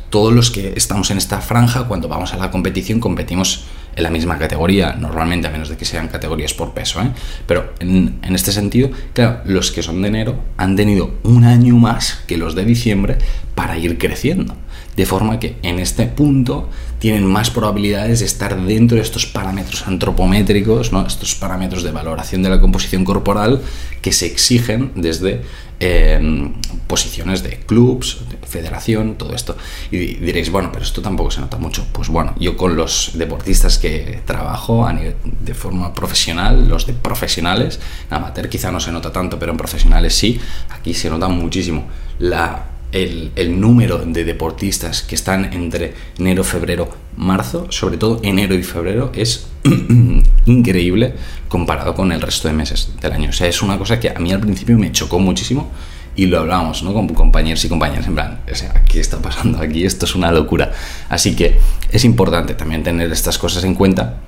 todos 0.09 0.33
los 0.33 0.49
que 0.51 0.73
estamos 0.75 1.11
en 1.11 1.17
esta 1.17 1.39
franja, 1.41 1.87
cuando 1.87 2.07
vamos 2.07 2.33
a 2.33 2.37
la 2.37 2.51
competición, 2.51 2.99
competimos 2.99 3.65
en 3.95 4.03
la 4.03 4.09
misma 4.09 4.37
categoría, 4.37 4.93
normalmente, 4.93 5.47
a 5.47 5.51
menos 5.51 5.69
de 5.69 5.77
que 5.77 5.85
sean 5.85 6.07
categorías 6.07 6.53
por 6.53 6.73
peso. 6.73 7.01
¿eh? 7.01 7.11
Pero 7.45 7.73
en, 7.79 8.19
en, 8.21 8.35
este 8.35 8.51
sentido, 8.51 8.89
claro, 9.13 9.41
los 9.45 9.71
que 9.71 9.83
son 9.83 10.01
de 10.01 10.07
enero 10.07 10.39
han 10.57 10.75
tenido 10.75 11.15
un 11.23 11.43
año 11.43 11.75
más 11.75 12.23
que 12.27 12.37
los 12.37 12.55
de 12.55 12.65
diciembre 12.65 13.17
para 13.55 13.77
ir 13.77 13.97
creciendo. 13.97 14.55
De 14.95 15.05
forma 15.05 15.39
que 15.39 15.57
en 15.63 15.79
este 15.79 16.05
punto 16.05 16.69
tienen 16.99 17.25
más 17.25 17.49
probabilidades 17.49 18.19
de 18.19 18.25
estar 18.25 18.61
dentro 18.61 18.97
de 18.97 19.03
estos 19.03 19.25
parámetros 19.25 19.87
antropométricos, 19.87 20.91
¿no? 20.91 21.05
estos 21.07 21.33
parámetros 21.35 21.83
de 21.83 21.91
valoración 21.91 22.43
de 22.43 22.49
la 22.49 22.59
composición 22.59 23.05
corporal 23.05 23.61
que 24.01 24.11
se 24.11 24.25
exigen 24.25 24.91
desde 24.95 25.41
eh, 25.79 26.51
posiciones 26.87 27.41
de 27.41 27.57
clubs, 27.59 28.19
de 28.29 28.37
federación, 28.45 29.15
todo 29.15 29.33
esto. 29.33 29.55
Y 29.91 29.97
diréis, 30.15 30.51
bueno, 30.51 30.71
pero 30.73 30.83
esto 30.83 31.01
tampoco 31.01 31.31
se 31.31 31.39
nota 31.39 31.57
mucho. 31.57 31.85
Pues 31.93 32.09
bueno, 32.09 32.35
yo 32.37 32.57
con 32.57 32.75
los 32.75 33.11
deportistas 33.13 33.77
que 33.77 34.21
trabajo 34.25 34.85
a 34.85 34.91
nivel 34.91 35.15
de 35.23 35.53
forma 35.53 35.93
profesional, 35.93 36.67
los 36.67 36.85
de 36.85 36.93
profesionales, 36.93 37.79
en 38.09 38.17
amateur 38.17 38.49
quizá 38.49 38.71
no 38.71 38.79
se 38.79 38.91
nota 38.91 39.11
tanto, 39.11 39.39
pero 39.39 39.51
en 39.51 39.57
profesionales 39.57 40.15
sí, 40.15 40.39
aquí 40.69 40.93
se 40.93 41.09
nota 41.09 41.29
muchísimo 41.29 41.87
la 42.19 42.78
el, 42.91 43.59
número 43.59 43.99
de 43.99 44.23
deportistas 44.23 45.03
que 45.03 45.15
están 45.15 45.53
entre 45.53 45.93
enero, 46.17 46.43
febrero, 46.43 46.89
marzo, 47.17 47.67
sobre 47.71 47.97
todo 47.97 48.19
enero 48.23 48.55
y 48.55 48.63
febrero, 48.63 49.11
es 49.13 49.47
increíble 50.45 51.13
comparado 51.47 51.93
con 51.93 52.11
el 52.11 52.21
resto 52.21 52.47
de 52.47 52.53
meses 52.53 52.91
del 53.01 53.11
año. 53.11 53.29
O 53.29 53.33
sea, 53.33 53.47
es 53.47 53.61
una 53.61 53.77
cosa 53.77 53.99
que 53.99 54.09
a 54.09 54.19
mí 54.19 54.31
al 54.31 54.39
principio 54.39 54.77
me 54.77 54.91
chocó 54.91 55.19
muchísimo 55.19 55.71
y 56.15 56.25
lo 56.25 56.39
hablábamos 56.39 56.83
¿no? 56.83 56.93
con 56.93 57.07
compañeros 57.09 57.63
y 57.63 57.69
compañeras 57.69 58.07
en 58.07 58.15
plan, 58.15 58.41
o 58.51 58.55
sea, 58.55 58.83
¿qué 58.87 58.99
está 58.99 59.19
pasando 59.19 59.59
aquí? 59.59 59.85
Esto 59.85 60.05
es 60.05 60.15
una 60.15 60.31
locura. 60.31 60.71
Así 61.09 61.35
que 61.35 61.59
es 61.91 62.03
importante 62.05 62.55
también 62.55 62.83
tener 62.83 63.11
estas 63.11 63.37
cosas 63.37 63.63
en 63.63 63.75
cuenta 63.75 64.21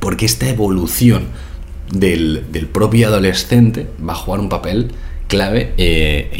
porque 0.00 0.26
esta 0.26 0.48
evolución 0.48 1.26
del, 1.92 2.46
del 2.52 2.66
propio 2.66 3.08
adolescente 3.08 3.88
va 4.06 4.12
a 4.12 4.16
jugar 4.16 4.40
un 4.40 4.48
papel 4.48 4.92
clave 5.26 5.74
eh, 5.76 6.30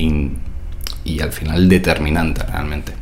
y 1.05 1.21
al 1.21 1.33
final 1.33 1.69
determinante 1.69 2.43
realmente. 2.43 2.93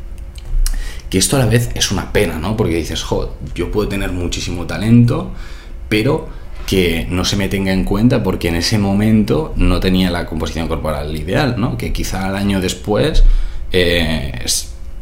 Y 1.17 1.19
esto 1.19 1.37
a 1.37 1.39
la 1.39 1.47
vez 1.47 1.71
es 1.75 1.93
una 1.93 2.13
pena, 2.13 2.39
¿no? 2.39 2.59
Porque 2.59 2.75
dices, 2.75 3.03
jo, 3.03 3.37
yo 3.55 3.71
puedo 3.71 3.89
tener 3.89 4.13
muchísimo 4.13 4.67
talento, 4.67 5.33
pero 5.89 6.29
que 6.67 7.07
no 7.09 7.25
se 7.25 7.37
me 7.37 7.49
tenga 7.49 7.73
en 7.73 7.85
cuenta 7.85 8.23
porque 8.23 8.49
en 8.49 8.57
ese 8.57 8.79
momento 8.79 9.55
no 9.57 9.81
tenía 9.81 10.11
la 10.11 10.27
composición 10.27 10.69
corporal 10.69 11.17
ideal, 11.17 11.55
¿no? 11.59 11.79
Que 11.79 11.91
quizá 11.91 12.27
al 12.27 12.37
año 12.37 12.61
después 12.61 13.25
eh, 13.73 14.45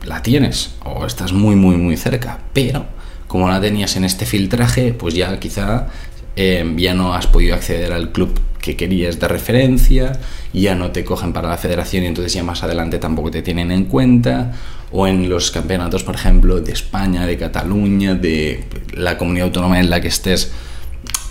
la 0.05 0.23
tienes 0.23 0.77
o 0.85 1.05
estás 1.05 1.33
muy, 1.33 1.57
muy, 1.57 1.77
muy 1.77 1.97
cerca, 1.97 2.39
pero 2.53 2.87
como 3.27 3.49
la 3.49 3.61
tenías 3.61 3.97
en 3.97 4.05
este 4.05 4.25
filtraje, 4.25 4.93
pues 4.93 5.15
ya 5.15 5.41
quizá 5.41 5.89
eh, 6.37 6.73
ya 6.77 6.95
no 6.95 7.13
has 7.13 7.27
podido 7.27 7.57
acceder 7.57 7.93
al 7.93 8.13
club 8.13 8.39
que 8.65 8.77
querías 8.77 9.21
de 9.21 9.29
referencia, 9.29 10.19
ya 10.55 10.75
no 10.75 10.91
te 10.91 11.05
cogen 11.05 11.35
para 11.35 11.51
la 11.51 11.59
federación 11.59 12.05
y 12.05 12.07
entonces 12.07 12.33
ya 12.33 12.43
más 12.43 12.63
adelante 12.63 12.99
tampoco 12.99 13.31
te 13.31 13.43
tienen 13.43 13.71
en 13.71 13.85
cuenta, 13.85 14.53
o 14.91 15.07
en 15.07 15.29
los 15.29 15.51
campeonatos, 15.51 16.03
por 16.03 16.15
ejemplo, 16.15 16.63
de 16.63 16.73
España, 16.73 17.27
de 17.27 17.37
Cataluña, 17.37 18.15
de 18.15 18.65
la 18.95 19.19
comunidad 19.19 19.49
autónoma 19.49 19.79
en 19.81 19.91
la 19.91 20.01
que 20.01 20.09
estés, 20.09 20.51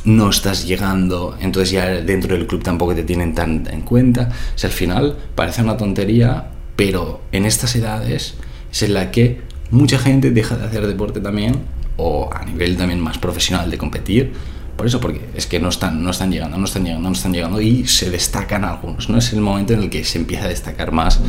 no 0.06 0.30
estás 0.30 0.68
llegando, 0.68 1.36
entonces 1.42 1.72
ya 1.72 1.88
dentro 1.88 2.36
del 2.36 2.46
club 2.46 2.62
tampoco 2.62 2.94
te 2.94 3.02
tienen 3.02 3.34
tan 3.34 3.66
en 3.68 3.82
cuenta. 3.82 4.30
O 4.54 4.58
sea, 4.60 4.70
al 4.70 4.76
final 4.76 5.18
parece 5.34 5.64
una 5.64 5.76
tontería, 5.76 6.52
pero 6.76 7.22
en 7.32 7.46
estas 7.46 7.76
edades 7.76 8.36
es 8.72 8.84
en 8.84 8.94
la 8.94 9.10
que 9.10 9.42
mucha 9.72 9.98
gente 9.98 10.30
deja 10.30 10.56
de 10.56 10.66
hacer 10.68 10.86
deporte 10.86 11.20
también, 11.20 11.56
o 11.98 12.30
a 12.32 12.46
nivel 12.46 12.78
también 12.78 13.00
más 13.00 13.18
profesional 13.18 13.72
de 13.72 13.80
competir, 13.80 14.34
por 14.76 14.88
eso, 14.88 15.00
porque 15.00 15.22
es 15.36 15.46
que 15.46 15.60
no 15.60 15.70
están, 15.70 16.04
no 16.04 16.10
están 16.10 16.32
llegando, 16.32 16.58
no 16.58 16.66
están 16.66 16.84
llegando, 16.84 17.08
no 17.08 17.14
están 17.14 17.32
llegando 17.32 17.62
y 17.62 17.86
se 17.88 18.10
destacan 18.10 18.66
algunos. 18.66 19.08
No 19.08 19.20
es 19.20 19.32
el 19.32 19.42
momento 19.42 19.74
en 19.74 19.82
el 19.84 19.90
que 19.90 20.04
se 20.04 20.18
empieza 20.18 20.46
a 20.46 20.48
destacar 20.48 20.92
más 20.92 21.20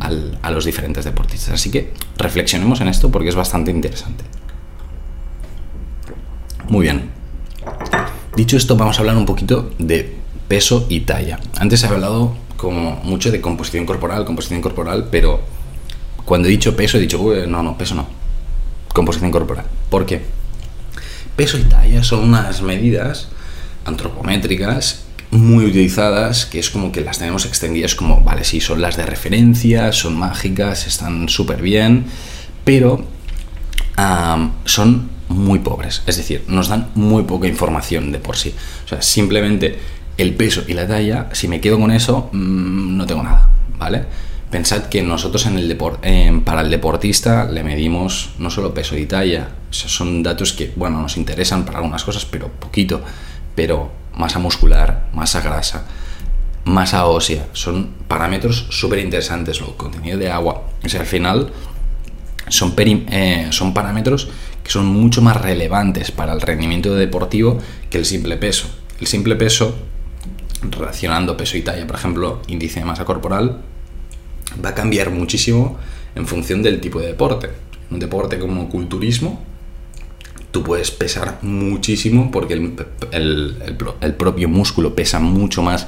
a 0.00 0.50
los 0.50 0.64
diferentes 0.64 1.04
deportistas. 1.04 1.54
Así 1.54 1.70
que 1.70 1.92
reflexionemos 2.16 2.80
en 2.80 2.88
esto 2.88 3.10
porque 3.10 3.28
es 3.28 3.34
bastante 3.34 3.70
interesante. 3.72 4.24
Muy 6.68 6.84
bien. 6.84 7.10
Dicho 8.36 8.56
esto, 8.56 8.76
vamos 8.76 8.96
a 8.96 9.00
hablar 9.00 9.16
un 9.16 9.26
poquito 9.26 9.72
de 9.78 10.16
peso 10.46 10.86
y 10.88 11.00
talla. 11.00 11.40
Antes 11.58 11.82
he 11.82 11.86
hablado 11.86 12.36
como 12.56 13.00
mucho 13.02 13.32
de 13.32 13.40
composición 13.40 13.84
corporal, 13.84 14.24
composición 14.24 14.60
corporal, 14.60 15.08
pero 15.10 15.40
cuando 16.24 16.46
he 16.46 16.50
dicho 16.52 16.76
peso 16.76 16.98
he 16.98 17.00
dicho, 17.00 17.20
no, 17.48 17.62
no, 17.62 17.76
peso 17.76 17.96
no. 17.96 18.06
Composición 18.94 19.32
corporal. 19.32 19.66
¿Por 19.90 20.06
qué? 20.06 20.22
Peso 21.36 21.58
y 21.58 21.62
talla 21.62 22.02
son 22.02 22.20
unas 22.20 22.62
medidas 22.62 23.28
antropométricas 23.84 25.04
muy 25.30 25.64
utilizadas, 25.64 26.44
que 26.44 26.58
es 26.58 26.68
como 26.68 26.92
que 26.92 27.00
las 27.00 27.18
tenemos 27.18 27.46
extendidas 27.46 27.94
como, 27.94 28.20
vale, 28.20 28.44
sí, 28.44 28.60
son 28.60 28.82
las 28.82 28.96
de 28.96 29.06
referencia, 29.06 29.90
son 29.92 30.14
mágicas, 30.14 30.86
están 30.86 31.28
súper 31.28 31.62
bien, 31.62 32.04
pero 32.64 33.04
son 34.66 35.10
muy 35.28 35.60
pobres, 35.60 36.02
es 36.06 36.16
decir, 36.16 36.44
nos 36.48 36.68
dan 36.68 36.90
muy 36.94 37.22
poca 37.22 37.48
información 37.48 38.12
de 38.12 38.18
por 38.18 38.36
sí. 38.36 38.54
O 38.84 38.88
sea, 38.88 39.00
simplemente 39.00 39.78
el 40.18 40.34
peso 40.34 40.62
y 40.68 40.74
la 40.74 40.86
talla, 40.86 41.28
si 41.32 41.48
me 41.48 41.60
quedo 41.60 41.78
con 41.78 41.90
eso, 41.90 42.28
mm, 42.32 42.96
no 42.96 43.06
tengo 43.06 43.22
nada, 43.22 43.48
¿vale? 43.78 44.04
Pensad 44.52 44.82
que 44.90 45.00
nosotros 45.00 45.46
en 45.46 45.56
el 45.56 45.78
para 46.44 46.60
el 46.60 46.68
deportista 46.70 47.46
le 47.46 47.64
medimos 47.64 48.34
no 48.38 48.50
solo 48.50 48.74
peso 48.74 48.98
y 48.98 49.06
talla, 49.06 49.48
son 49.70 50.22
datos 50.22 50.52
que, 50.52 50.74
bueno, 50.76 51.00
nos 51.00 51.16
interesan 51.16 51.64
para 51.64 51.78
algunas 51.78 52.04
cosas, 52.04 52.26
pero 52.26 52.48
poquito, 52.48 53.00
pero 53.54 53.90
masa 54.14 54.38
muscular, 54.38 55.08
masa 55.14 55.40
grasa, 55.40 55.86
masa 56.66 57.06
ósea, 57.06 57.46
son 57.54 57.94
parámetros 58.06 58.66
súper 58.68 58.98
interesantes, 58.98 59.58
el 59.58 59.74
contenido 59.74 60.18
de 60.18 60.30
agua, 60.30 60.64
o 60.84 60.98
al 60.98 61.06
final 61.06 61.50
son, 62.48 62.74
eh, 62.76 63.46
son 63.52 63.72
parámetros 63.72 64.28
que 64.62 64.70
son 64.70 64.84
mucho 64.84 65.22
más 65.22 65.40
relevantes 65.40 66.10
para 66.10 66.34
el 66.34 66.42
rendimiento 66.42 66.94
deportivo 66.94 67.56
que 67.88 67.96
el 67.96 68.04
simple 68.04 68.36
peso. 68.36 68.68
El 69.00 69.06
simple 69.06 69.34
peso, 69.34 69.74
relacionando 70.60 71.38
peso 71.38 71.56
y 71.56 71.62
talla, 71.62 71.86
por 71.86 71.96
ejemplo, 71.96 72.42
índice 72.48 72.80
de 72.80 72.84
masa 72.84 73.06
corporal, 73.06 73.71
va 74.64 74.70
a 74.70 74.74
cambiar 74.74 75.10
muchísimo 75.10 75.78
en 76.14 76.26
función 76.26 76.62
del 76.62 76.80
tipo 76.80 77.00
de 77.00 77.08
deporte. 77.08 77.50
Un 77.90 77.98
deporte 77.98 78.38
como 78.38 78.68
culturismo, 78.68 79.42
tú 80.50 80.62
puedes 80.62 80.90
pesar 80.90 81.38
muchísimo 81.42 82.30
porque 82.30 82.54
el, 82.54 84.14
propio 84.16 84.48
músculo 84.48 84.94
pesa 84.94 85.18
mucho 85.18 85.62
más 85.62 85.86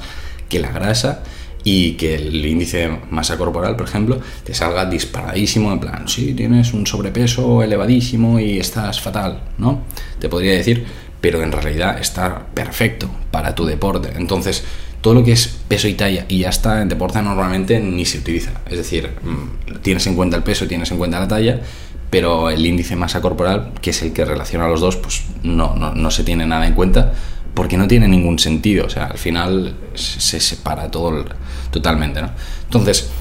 que 0.49 0.59
la 0.59 0.71
grasa 0.71 1.23
y 1.63 1.93
que 1.93 2.15
el 2.15 2.45
índice 2.45 2.77
de 2.77 2.99
masa 3.09 3.37
corporal, 3.37 3.75
por 3.75 3.87
ejemplo, 3.87 4.19
te 4.43 4.53
salga 4.53 4.85
disparadísimo, 4.85 5.71
en 5.71 5.79
plan, 5.79 6.07
sí, 6.07 6.33
tienes 6.35 6.73
un 6.73 6.85
sobrepeso 6.85 7.63
elevadísimo 7.63 8.39
y 8.39 8.59
estás 8.59 9.01
fatal, 9.01 9.41
¿no? 9.57 9.81
Te 10.19 10.29
podría 10.29 10.53
decir, 10.53 10.85
pero 11.19 11.41
en 11.41 11.51
realidad 11.51 11.97
está 11.97 12.45
perfecto 12.53 13.09
para 13.31 13.55
tu 13.55 13.65
deporte. 13.65 14.09
Entonces, 14.15 14.63
todo 15.05 15.13
lo 15.13 15.23
que 15.23 15.33
es 15.33 15.59
peso 15.67 15.87
y 15.87 15.93
talla 15.93 16.25
y 16.27 16.39
ya 16.39 16.49
está 16.49 16.81
en 16.81 16.89
deporte 16.89 17.21
normalmente 17.21 17.79
ni 17.79 18.05
se 18.05 18.17
utiliza. 18.17 18.53
Es 18.67 18.79
decir, 18.79 19.11
mm, 19.21 19.75
tienes 19.83 20.07
en 20.07 20.15
cuenta 20.15 20.35
el 20.35 20.41
peso, 20.41 20.65
tienes 20.65 20.89
en 20.89 20.97
cuenta 20.97 21.19
la 21.19 21.27
talla, 21.27 21.61
pero 22.09 22.49
el 22.49 22.65
índice 22.65 22.95
masa 22.95 23.21
corporal, 23.21 23.73
que 23.83 23.91
es 23.91 24.01
el 24.01 24.13
que 24.13 24.25
relaciona 24.25 24.65
a 24.65 24.67
los 24.67 24.81
dos, 24.81 24.95
pues 24.95 25.21
no, 25.43 25.75
no, 25.75 26.09
se 26.09 26.23
tiene 26.23 26.47
nada 26.47 26.65
en 26.65 26.73
cuenta 26.73 27.13
porque 27.53 27.77
no 27.77 27.87
tiene 27.87 28.07
ningún 28.07 28.39
sentido. 28.39 28.87
O 28.87 28.89
sea, 28.89 29.05
al 29.05 29.19
final 29.19 29.75
se 29.93 30.39
separa 30.39 30.89
todo 30.89 31.23
totalmente. 31.69 32.23
¿no? 32.23 32.31
Entonces, 32.63 33.11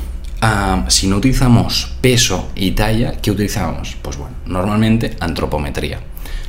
ah, 0.41 0.87
si 0.89 1.07
no 1.07 1.17
utilizamos 1.17 1.97
peso 2.01 2.49
y 2.55 2.71
talla, 2.71 3.13
¿qué 3.21 3.31
utilizamos? 3.31 3.95
Pues 4.01 4.17
bueno, 4.17 4.37
normalmente 4.47 5.19
antropometría. 5.21 6.01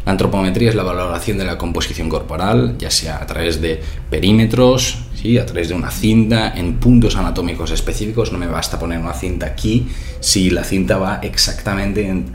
La 0.05 0.11
antropometría 0.11 0.69
es 0.69 0.75
la 0.75 0.83
valoración 0.83 1.39
de 1.39 1.45
la 1.45 1.57
composición 1.57 2.09
corporal, 2.09 2.75
ya 2.77 2.91
sea 2.91 3.17
a 3.17 3.25
través 3.25 3.59
de 3.59 3.81
perímetros, 4.09 4.99
¿sí? 5.15 5.39
a 5.39 5.45
través 5.47 5.69
de 5.69 5.73
una 5.73 5.89
cinta, 5.89 6.53
en 6.55 6.75
puntos 6.75 7.15
anatómicos 7.15 7.71
específicos. 7.71 8.31
No 8.31 8.37
me 8.37 8.45
basta 8.45 8.77
poner 8.77 8.99
una 8.99 9.13
cinta 9.13 9.47
aquí 9.47 9.87
si 10.19 10.51
la 10.51 10.63
cinta 10.63 10.97
va 10.97 11.19
exactamente 11.23 12.07
en, 12.07 12.25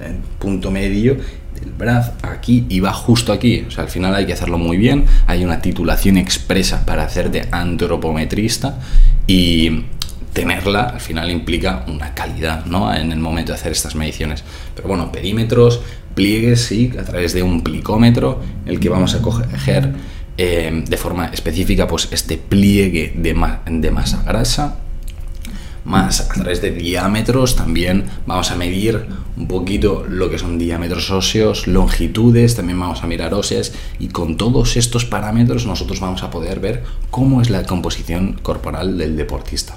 punto 0.41 0.73
medio 0.73 1.17
del 1.61 1.73
brazo 1.79 2.12
aquí 2.23 2.67
y 2.69 2.81
va 2.81 2.93
justo 2.93 3.33
aquí. 3.33 3.65
O 3.69 3.71
sea, 3.71 3.85
al 3.85 3.91
final 3.91 4.17
hay 4.17 4.27
que 4.27 4.33
hacerlo 4.33 4.59
muy 4.59 4.77
bien. 4.77 5.05
Hay 5.29 5.45
una 5.45 5.62
titulación 5.62 6.19
expresa 6.19 6.85
para 6.85 7.05
hacer 7.05 7.31
de 7.31 7.47
antropometrista 7.53 8.81
y 9.29 9.85
tenerla 10.33 10.83
al 10.83 11.00
final 11.00 11.31
implica 11.31 11.85
una 11.89 12.15
calidad 12.15 12.65
¿no? 12.67 12.95
en 12.95 13.12
el 13.12 13.19
momento 13.19 13.53
de 13.53 13.59
hacer 13.59 13.73
estas 13.73 13.95
mediciones. 13.95 14.45
Pero 14.75 14.89
bueno, 14.89 15.11
perímetros, 15.12 15.81
pliegues, 16.14 16.64
sí, 16.64 16.93
a 16.99 17.05
través 17.05 17.33
de 17.33 17.43
un 17.43 17.62
plicómetro, 17.62 18.40
el 18.67 18.81
que 18.81 18.88
vamos 18.88 19.14
a 19.14 19.23
coger 19.23 19.95
eh, 20.37 20.85
de 20.87 20.97
forma 20.97 21.26
específica 21.26 21.87
pues 21.87 22.09
este 22.12 22.37
pliegue 22.37 23.12
de, 23.17 23.35
de 23.71 23.90
masa 23.90 24.23
grasa, 24.23 24.76
más 25.85 26.21
a 26.21 26.29
través 26.29 26.61
de 26.61 26.71
diámetros 26.71 27.57
también 27.57 28.05
vamos 28.26 28.50
a 28.50 28.57
medir 28.57 29.07
un 29.37 29.49
poquito 29.49 30.05
lo 30.09 30.31
que 30.31 30.38
son 30.38 30.59
diámetros 30.59 31.11
óseos, 31.11 31.67
longitudes, 31.67 32.55
también 32.55 32.79
vamos 32.79 33.02
a 33.02 33.07
mirar 33.07 33.33
óseas 33.33 33.73
y 33.99 34.09
con 34.09 34.37
todos 34.37 34.76
estos 34.76 35.05
parámetros 35.05 35.67
nosotros 35.67 36.00
vamos 36.00 36.23
a 36.23 36.31
poder 36.31 36.61
ver 36.61 36.85
cómo 37.11 37.40
es 37.40 37.50
la 37.50 37.64
composición 37.64 38.38
corporal 38.43 38.99
del 38.99 39.17
deportista. 39.17 39.76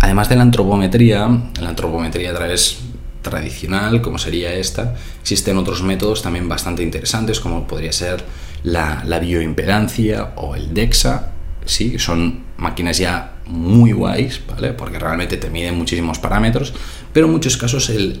Además 0.00 0.28
de 0.28 0.36
la 0.36 0.42
antropometría, 0.42 1.28
la 1.60 1.68
antropometría 1.68 2.30
a 2.30 2.34
través 2.34 2.78
tradicional, 3.22 4.02
como 4.02 4.18
sería 4.18 4.52
esta, 4.52 4.94
existen 5.20 5.56
otros 5.56 5.82
métodos 5.82 6.22
también 6.22 6.48
bastante 6.48 6.82
interesantes, 6.82 7.40
como 7.40 7.66
podría 7.66 7.92
ser 7.92 8.24
la, 8.64 9.18
bioimpedancia 9.20 10.32
o 10.36 10.54
el 10.54 10.74
DEXA. 10.74 11.32
Sí, 11.64 11.98
son 11.98 12.44
máquinas 12.56 12.98
ya 12.98 13.36
muy 13.46 13.92
guays, 13.92 14.40
¿vale? 14.46 14.72
Porque 14.72 14.98
realmente 14.98 15.36
te 15.36 15.50
miden 15.50 15.76
muchísimos 15.78 16.18
parámetros, 16.18 16.74
pero 17.12 17.26
en 17.26 17.32
muchos 17.32 17.56
casos 17.56 17.88
el 17.90 18.20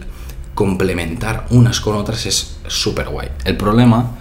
complementar 0.54 1.46
unas 1.50 1.80
con 1.80 1.96
otras 1.96 2.26
es 2.26 2.56
súper 2.68 3.08
guay. 3.08 3.28
El 3.44 3.56
problema 3.56 4.18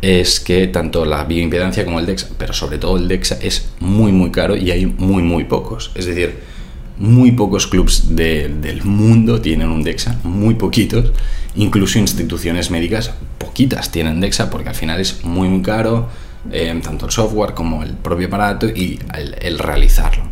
es 0.00 0.40
que 0.40 0.66
tanto 0.66 1.04
la 1.04 1.24
bioimpedancia 1.24 1.84
como 1.84 1.98
el 1.98 2.06
DEXA, 2.06 2.28
pero 2.38 2.52
sobre 2.52 2.78
todo 2.78 2.96
el 2.96 3.08
DEXA, 3.08 3.38
es 3.40 3.70
muy 3.80 4.12
muy 4.12 4.30
caro 4.30 4.56
y 4.56 4.70
hay 4.70 4.86
muy 4.86 5.22
muy 5.22 5.44
pocos. 5.44 5.92
Es 5.94 6.06
decir, 6.06 6.53
muy 6.98 7.32
pocos 7.32 7.66
clubs 7.66 8.14
del 8.14 8.84
mundo 8.84 9.40
tienen 9.40 9.68
un 9.68 9.82
DEXA, 9.82 10.20
muy 10.24 10.54
poquitos. 10.54 11.12
Incluso 11.56 11.98
instituciones 11.98 12.70
médicas, 12.70 13.12
poquitas 13.38 13.90
tienen 13.90 14.20
DEXA 14.20 14.50
porque 14.50 14.68
al 14.68 14.74
final 14.74 15.00
es 15.00 15.24
muy, 15.24 15.48
muy 15.48 15.62
caro, 15.62 16.08
eh, 16.50 16.78
tanto 16.82 17.06
el 17.06 17.12
software 17.12 17.54
como 17.54 17.82
el 17.82 17.92
propio 17.94 18.26
aparato 18.26 18.68
y 18.68 18.98
el, 19.40 19.58
realizarlo. 19.58 20.24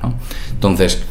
Entonces, 0.52 1.02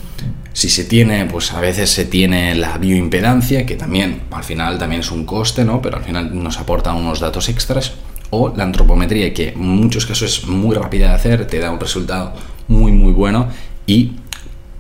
si 0.54 0.70
se 0.70 0.84
tiene, 0.84 1.26
pues 1.26 1.54
a 1.54 1.62
veces 1.62 1.90
se 1.90 2.06
tiene 2.06 2.56
la 2.56 2.78
bioimpedancia, 2.78 3.66
que 3.66 3.76
también 3.76 4.24
al 4.32 4.44
final 4.44 4.78
también 4.78 5.02
es 5.02 5.12
un 5.12 5.26
coste, 5.26 5.64
¿no? 5.64 5.82
pero 5.82 5.98
al 5.98 6.04
final 6.04 6.44
nos 6.44 6.60
aporta 6.60 6.94
unos 6.94 7.20
datos 7.20 7.48
extras, 7.50 7.94
o 8.32 8.54
la 8.56 8.64
antropometría, 8.64 9.34
que 9.34 9.50
en 9.50 9.60
muchos 9.60 10.06
casos 10.06 10.40
es 10.40 10.48
muy 10.48 10.76
rápida 10.76 11.10
de 11.10 11.16
hacer, 11.16 11.48
te 11.48 11.60
da 11.60 11.72
un 11.72 11.80
resultado 11.80 12.34
muy, 12.68 12.92
muy 12.92 13.12
bueno 13.12 13.50
y 13.86 14.14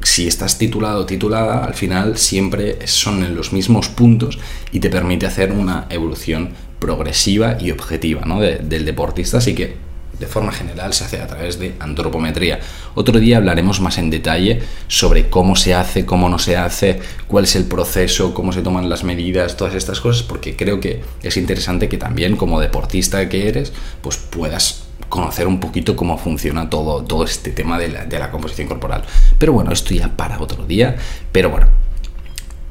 si 0.03 0.27
estás 0.27 0.57
titulado 0.57 1.01
o 1.01 1.05
titulada, 1.05 1.63
al 1.63 1.73
final 1.73 2.17
siempre 2.17 2.87
son 2.87 3.23
en 3.23 3.35
los 3.35 3.53
mismos 3.53 3.89
puntos 3.89 4.39
y 4.71 4.79
te 4.79 4.89
permite 4.89 5.25
hacer 5.25 5.51
una 5.51 5.85
evolución 5.89 6.49
progresiva 6.79 7.57
y 7.59 7.71
objetiva 7.71 8.21
¿no? 8.25 8.41
del 8.41 8.85
deportista. 8.85 9.37
Así 9.37 9.53
que 9.53 9.91
de 10.21 10.27
forma 10.27 10.51
general 10.51 10.93
se 10.93 11.03
hace 11.03 11.19
a 11.19 11.27
través 11.27 11.59
de 11.59 11.73
antropometría. 11.79 12.59
Otro 12.93 13.19
día 13.19 13.37
hablaremos 13.37 13.81
más 13.81 13.97
en 13.97 14.09
detalle 14.09 14.61
sobre 14.87 15.29
cómo 15.29 15.55
se 15.55 15.73
hace, 15.73 16.05
cómo 16.05 16.29
no 16.29 16.37
se 16.37 16.57
hace, 16.57 16.99
cuál 17.27 17.45
es 17.45 17.55
el 17.55 17.65
proceso, 17.65 18.33
cómo 18.33 18.53
se 18.53 18.61
toman 18.61 18.87
las 18.87 19.03
medidas, 19.03 19.57
todas 19.57 19.73
estas 19.73 19.99
cosas, 19.99 20.23
porque 20.23 20.55
creo 20.55 20.79
que 20.79 21.01
es 21.23 21.37
interesante 21.37 21.89
que 21.89 21.97
también 21.97 22.37
como 22.37 22.59
deportista 22.59 23.27
que 23.29 23.47
eres, 23.47 23.73
pues 24.01 24.17
puedas 24.17 24.83
conocer 25.11 25.45
un 25.45 25.59
poquito 25.59 25.95
cómo 25.95 26.17
funciona 26.17 26.69
todo, 26.69 27.03
todo 27.03 27.25
este 27.25 27.51
tema 27.51 27.77
de 27.77 27.89
la, 27.89 28.31
composición 28.31 28.67
corporal. 28.67 29.03
Pero 29.37 29.51
bueno, 29.53 29.71
esto 29.71 29.93
ya 29.93 30.07
para 30.07 30.39
otro 30.39 30.65
día. 30.65 30.95
Pero 31.31 31.51
bueno, 31.51 31.67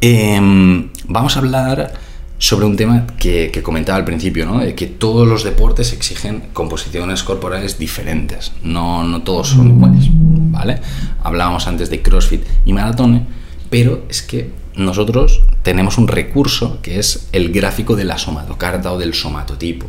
em, 0.01 0.89
vamos 1.07 1.37
a 1.37 1.41
hablar 1.41 1.93
sobre 2.39 2.65
un 2.65 2.77
tema 2.77 3.07
que, 3.19 3.53
comentaba 3.63 3.99
al 3.99 4.07
principio, 4.07 4.47
¿no? 4.47 4.61
De 4.61 4.75
que 4.75 4.87
todos 4.87 5.29
los 5.29 5.45
deportes 5.45 5.93
exigen 5.93 6.45
composiciones 6.55 7.23
corporales 7.23 7.79
diferentes, 7.79 8.53
no, 8.63 9.05
no 9.05 9.21
todos 9.21 9.49
son 9.51 9.69
iguales, 9.69 10.09
¿vale? 10.11 10.81
Hablábamos 11.23 11.67
antes 11.67 11.91
de 11.91 12.01
CrossFit 12.01 12.43
y 12.65 12.73
maratón, 12.73 13.27
pero 13.69 14.05
es 14.09 14.23
que 14.23 14.51
nosotros 14.75 15.43
tenemos 15.63 15.99
un 15.99 16.09
recurso 16.09 16.79
que 16.81 16.99
es 16.99 17.29
el 17.33 17.53
gráfico 17.53 17.97
de 17.97 18.05
la 18.05 18.17
somatocarta 18.17 18.91
o 18.93 18.99
del 18.99 19.13
somatotipo. 19.13 19.87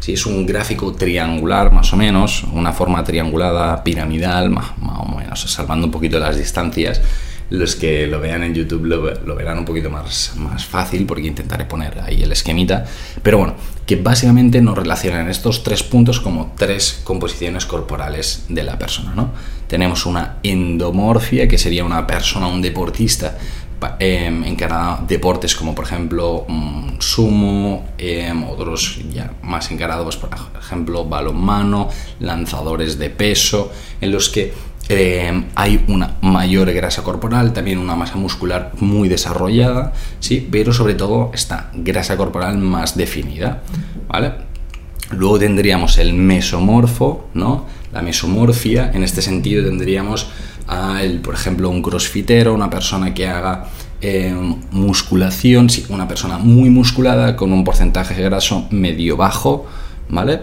Si 0.00 0.14
es 0.14 0.26
un 0.26 0.46
gráfico 0.46 0.92
triangular 0.92 1.72
más 1.72 1.92
o 1.92 1.96
menos, 1.96 2.44
una 2.52 2.72
forma 2.72 3.04
triangulada 3.04 3.84
piramidal, 3.84 4.50
más, 4.50 4.76
más 4.78 4.98
o 5.00 5.16
menos, 5.16 5.40
salvando 5.40 5.86
un 5.86 5.92
poquito 5.92 6.18
las 6.18 6.36
distancias, 6.36 7.00
los 7.50 7.74
que 7.74 8.06
lo 8.06 8.20
vean 8.20 8.44
en 8.44 8.54
YouTube 8.54 8.84
lo, 8.86 9.34
verán 9.34 9.58
un 9.58 9.64
poquito 9.64 9.90
más, 9.90 10.32
más 10.36 10.64
fácil 10.64 11.04
porque 11.04 11.26
intentaré 11.26 11.64
poner 11.64 12.00
ahí 12.00 12.22
el 12.22 12.32
esquemita. 12.32 12.86
Pero 13.22 13.38
bueno, 13.38 13.54
que 13.84 13.96
básicamente 13.96 14.62
nos 14.62 14.78
relacionan 14.78 15.28
estos 15.28 15.64
tres 15.64 15.82
puntos 15.82 16.20
como 16.20 16.54
tres 16.56 17.00
composiciones 17.02 17.66
corporales 17.66 18.44
de 18.48 18.62
la 18.62 18.78
persona. 18.78 19.14
¿no? 19.14 19.32
Tenemos 19.66 20.06
una 20.06 20.36
endomorfia, 20.44 21.48
que 21.48 21.58
sería 21.58 21.84
una 21.84 22.06
persona, 22.06 22.46
un 22.46 22.62
deportista 22.62 23.36
eh, 23.98 24.26
encarada 24.44 25.04
deportes 25.06 25.54
como 25.54 25.74
por 25.74 25.84
ejemplo 25.84 26.46
sumo, 26.98 27.88
em, 27.98 28.44
otros 28.44 29.00
ya 29.12 29.32
más 29.42 29.70
encarados, 29.70 30.16
por 30.16 30.30
ejemplo 30.58 31.04
balonmano, 31.04 31.88
lanzadores 32.20 32.98
de 32.98 33.10
peso, 33.10 33.72
en 34.00 34.12
los 34.12 34.28
que 34.28 34.52
eh, 34.92 35.44
hay 35.54 35.84
una 35.86 36.16
mayor 36.20 36.72
grasa 36.72 37.04
corporal, 37.04 37.52
también 37.52 37.78
una 37.78 37.94
masa 37.94 38.16
muscular 38.16 38.72
muy 38.80 39.08
desarrollada, 39.08 39.92
¿sí? 40.18 40.48
pero 40.50 40.72
sobre 40.72 40.94
todo 40.94 41.30
esta 41.32 41.70
grasa 41.74 42.16
corporal 42.16 42.58
más 42.58 42.96
definida. 42.96 43.62
¿vale? 44.08 44.32
Luego 45.12 45.38
tendríamos 45.38 45.98
el 45.98 46.12
mesomorfo, 46.12 47.28
¿no? 47.34 47.66
la 47.92 48.02
mesomorfia, 48.02 48.90
en 48.92 49.04
este 49.04 49.22
sentido 49.22 49.64
tendríamos, 49.64 50.28
el, 51.00 51.20
por 51.20 51.34
ejemplo, 51.34 51.70
un 51.70 51.82
crossfitero, 51.82 52.54
una 52.54 52.70
persona 52.70 53.12
que 53.14 53.28
haga 53.28 53.66
eh, 54.00 54.34
musculación, 54.70 55.68
una 55.88 56.08
persona 56.08 56.38
muy 56.38 56.70
musculada 56.70 57.36
con 57.36 57.52
un 57.52 57.64
porcentaje 57.64 58.14
de 58.14 58.22
graso 58.22 58.66
medio 58.70 59.16
bajo, 59.16 59.66
¿vale? 60.08 60.40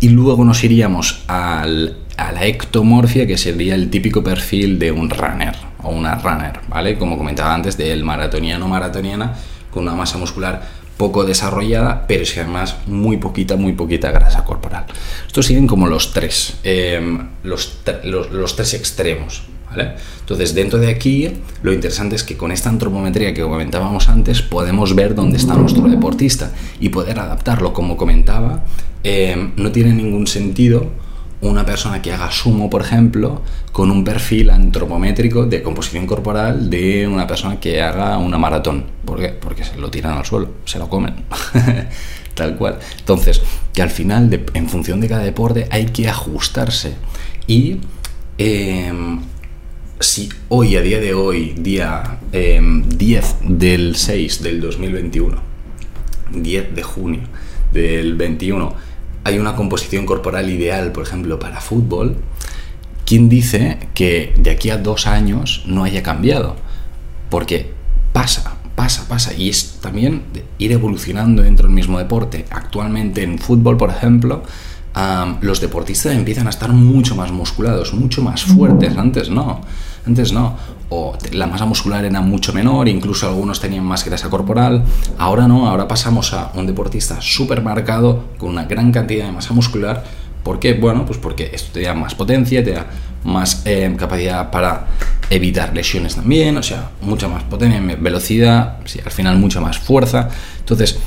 Y 0.00 0.08
luego 0.10 0.44
nos 0.44 0.62
iríamos 0.64 1.22
al 1.26 1.96
a 2.20 2.32
la 2.32 2.44
ectomorfia, 2.44 3.26
que 3.26 3.38
sería 3.38 3.74
el 3.74 3.88
típico 3.88 4.22
perfil 4.22 4.78
de 4.78 4.92
un 4.92 5.08
runner 5.08 5.54
o 5.82 5.88
una 5.88 6.16
runner, 6.16 6.60
¿vale? 6.68 6.98
Como 6.98 7.16
comentaba 7.16 7.54
antes, 7.54 7.78
del 7.78 8.04
maratoniano 8.04 8.68
maratoniana, 8.68 9.34
con 9.70 9.84
una 9.84 9.94
masa 9.94 10.18
muscular 10.18 10.80
poco 10.98 11.24
desarrollada, 11.24 12.04
pero 12.06 12.24
es 12.24 12.36
además 12.36 12.76
muy 12.86 13.16
poquita, 13.16 13.56
muy 13.56 13.72
poquita 13.72 14.10
grasa 14.10 14.44
corporal. 14.44 14.84
Estos 15.26 15.46
siguen 15.46 15.66
como 15.66 15.86
los 15.86 16.12
tres, 16.12 16.58
em, 16.62 17.26
los, 17.42 17.78
los, 18.04 18.54
tres 18.54 18.74
extremos, 18.74 19.44
Entonces, 20.20 20.54
dentro 20.54 20.78
de 20.78 20.88
aquí, 20.88 21.30
lo 21.62 21.72
interesante 21.72 22.16
es 22.16 22.24
que 22.24 22.36
con 22.36 22.52
esta 22.52 22.68
antropometría 22.68 23.34
que 23.34 23.42
comentábamos 23.42 24.08
antes, 24.08 24.42
podemos 24.42 24.94
ver 24.94 25.14
dónde 25.14 25.38
está 25.38 25.54
nuestro 25.54 25.88
deportista 25.88 26.52
y 26.80 26.88
poder 26.88 27.18
adaptarlo. 27.18 27.72
Como 27.72 27.96
comentaba, 27.96 28.64
em, 29.02 29.52
no 29.56 29.70
tiene 29.70 29.92
ningún 29.92 30.26
sentido 30.26 30.90
una 31.42 31.64
persona 31.64 32.02
que 32.02 32.12
haga 32.12 32.30
sumo, 32.30 32.68
por 32.68 32.82
ejemplo, 32.82 33.42
con 33.72 33.90
un 33.90 34.04
perfil 34.04 34.50
antropométrico 34.50 35.46
de 35.46 35.62
composición 35.62 36.06
corporal 36.06 36.68
de 36.68 37.06
una 37.06 37.26
persona 37.26 37.58
que 37.58 37.80
haga 37.80 38.18
una 38.18 38.38
maratón. 38.38 38.84
¿Por 39.04 39.20
qué? 39.20 39.28
Porque 39.28 39.64
se 39.64 39.76
lo 39.76 39.90
tiran 39.90 40.18
al 40.18 40.26
suelo, 40.26 40.50
se 40.64 40.78
lo 40.78 40.88
comen. 40.88 41.24
Tal 42.34 42.56
cual. 42.56 42.78
Entonces, 42.98 43.40
que 43.72 43.82
al 43.82 43.90
final, 43.90 44.44
en 44.54 44.68
función 44.68 45.00
de 45.00 45.08
cada 45.08 45.22
deporte, 45.22 45.66
hay 45.70 45.86
que 45.86 46.08
ajustarse. 46.08 46.94
Y 47.46 47.78
em, 48.38 49.20
si 50.00 50.30
hoy, 50.48 50.76
a 50.76 50.80
día 50.80 50.98
de 50.98 51.12
hoy, 51.12 51.54
día 51.58 52.18
10 52.32 52.32
em, 52.32 53.58
del 53.58 53.96
6 53.96 54.42
del 54.42 54.60
2021, 54.60 55.36
10 56.32 56.74
de 56.74 56.82
junio 56.82 57.20
del 57.72 58.16
21, 58.16 58.74
hay 59.24 59.38
una 59.38 59.54
composición 59.54 60.06
corporal 60.06 60.48
ideal, 60.48 60.92
por 60.92 61.04
ejemplo, 61.04 61.38
para 61.38 61.60
fútbol, 61.60 62.16
¿quién 63.04 63.28
dice 63.28 63.78
que 63.92 64.32
de 64.38 64.50
aquí 64.50 64.70
a 64.70 64.78
dos 64.78 65.06
años 65.06 65.64
no 65.66 65.84
haya 65.84 66.02
cambiado? 66.02 66.56
Porque 67.28 67.70
pasa, 68.14 68.56
pasa, 68.74 69.06
pasa. 69.06 69.34
Y 69.34 69.50
es 69.50 69.78
también 69.82 70.22
ir 70.58 70.72
evolucionando 70.72 71.42
dentro 71.42 71.66
del 71.66 71.74
mismo 71.74 71.98
deporte. 71.98 72.46
Actualmente 72.50 73.22
en 73.22 73.38
fútbol, 73.38 73.76
por 73.76 73.90
ejemplo, 73.90 74.42
los 75.42 75.60
deportistas 75.60 76.14
empiezan 76.14 76.46
a 76.46 76.50
estar 76.50 76.72
mucho 76.72 77.14
más 77.14 77.30
musculados, 77.30 77.92
mucho 77.92 78.22
más 78.22 78.42
fuertes. 78.44 78.96
Antes 78.96 79.28
no. 79.28 79.60
Antes 80.06 80.32
no. 80.32 80.56
O 80.88 81.16
la 81.32 81.46
masa 81.46 81.66
muscular 81.66 82.04
era 82.04 82.20
mucho 82.20 82.52
menor, 82.52 82.88
incluso 82.88 83.28
algunos 83.28 83.60
tenían 83.60 83.84
más 83.84 84.04
grasa 84.04 84.28
corporal. 84.28 84.82
Ahora 85.18 85.46
no, 85.46 85.68
ahora 85.68 85.86
pasamos 85.86 86.32
a 86.32 86.50
un 86.54 86.66
deportista 86.66 87.20
súper 87.20 87.62
marcado, 87.62 88.24
con 88.38 88.50
una 88.50 88.64
gran 88.64 88.90
cantidad 88.90 89.26
de 89.26 89.32
masa 89.32 89.54
muscular. 89.54 90.02
¿Por 90.42 90.58
qué? 90.58 90.74
Bueno, 90.74 91.04
pues 91.06 91.18
porque 91.18 91.50
esto 91.52 91.70
te 91.72 91.82
da 91.82 91.94
más 91.94 92.14
potencia, 92.14 92.64
te 92.64 92.72
da 92.72 92.86
más 93.24 93.62
eh, 93.66 93.94
capacidad 93.98 94.50
para 94.50 94.86
evitar 95.28 95.74
lesiones 95.74 96.16
también, 96.16 96.56
o 96.56 96.62
sea, 96.62 96.90
mucha 97.02 97.28
más 97.28 97.44
potencia, 97.44 97.80
velocidad, 98.00 98.78
al 99.04 99.12
final 99.12 99.38
mucha 99.38 99.60
más 99.60 99.78
fuerza. 99.78 100.28
Entonces, 100.58 100.98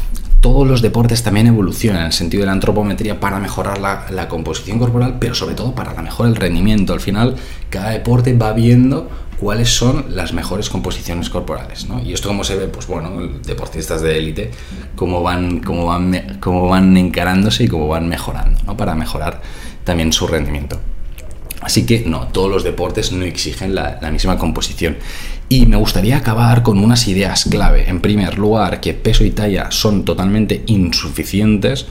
todos 0.44 0.68
los 0.68 0.82
deportes 0.82 1.24
también 1.24 1.48
evolucionan 1.48 2.02
en 2.02 2.08
el 2.08 2.12
sentido 2.12 2.42
de 2.42 2.48
la 2.48 2.52
antropometría 2.52 3.18
para 3.18 3.40
mejorar 3.40 3.80
la, 3.80 4.28
composición 4.28 4.78
corporal, 4.78 5.16
pero 5.18 5.36
sobre 5.36 5.56
todo 5.56 5.74
para 5.74 5.94
la 5.94 6.02
mejora 6.02 6.28
del 6.28 6.36
rendimiento. 6.36 6.92
Al 6.92 7.00
final, 7.00 7.38
cada 7.70 7.92
deporte 7.92 8.34
va 8.34 8.52
viendo 8.52 9.10
cuáles 9.40 9.70
son 9.70 10.08
las 10.10 10.34
mejores 10.34 10.70
composiciones 10.70 11.30
corporales. 11.30 11.88
¿no? 11.88 12.04
Y 12.04 12.12
esto 12.12 12.28
como 12.28 12.44
se 12.44 12.58
ve, 12.58 12.68
pues 12.68 12.88
bueno, 12.88 13.10
deportistas 13.46 14.02
de 14.02 14.18
élite, 14.18 14.52
cómo 14.98 15.24
van, 15.24 15.62
cómo, 15.62 15.86
van, 15.86 16.38
cómo 16.42 16.68
van 16.68 16.98
encarándose 16.98 17.64
y 17.64 17.70
cómo 17.70 17.88
van 17.88 18.10
mejorando, 18.10 18.60
¿no? 18.66 18.76
para 18.76 18.96
mejorar 18.96 19.42
también 19.86 20.12
su 20.12 20.28
rendimiento. 20.28 20.78
Así 21.62 21.86
que 21.86 22.04
no, 22.06 22.28
todos 22.28 22.52
los 22.52 22.66
deportes 22.66 23.14
no 23.14 23.24
exigen 23.24 23.76
la, 23.76 23.98
la 24.02 24.12
misma 24.12 24.38
composición. 24.38 24.98
Y 25.54 25.68
me 25.68 25.78
gustaría 25.78 26.18
acabar 26.18 26.64
con 26.64 26.80
unas 26.80 27.08
ideas 27.08 27.46
clave. 27.48 27.88
En 27.88 28.02
primer 28.02 28.40
lugar, 28.40 28.82
que 28.82 28.96
peso 28.96 29.24
y 29.24 29.30
talla 29.30 29.70
son 29.70 30.04
totalmente 30.04 30.64
insuficientes. 30.66 31.86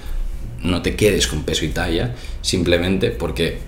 No 0.64 0.82
te 0.82 0.96
quedes 0.96 1.28
con 1.28 1.44
peso 1.44 1.64
y 1.64 1.68
talla, 1.68 2.12
simplemente 2.40 3.12
porque 3.12 3.60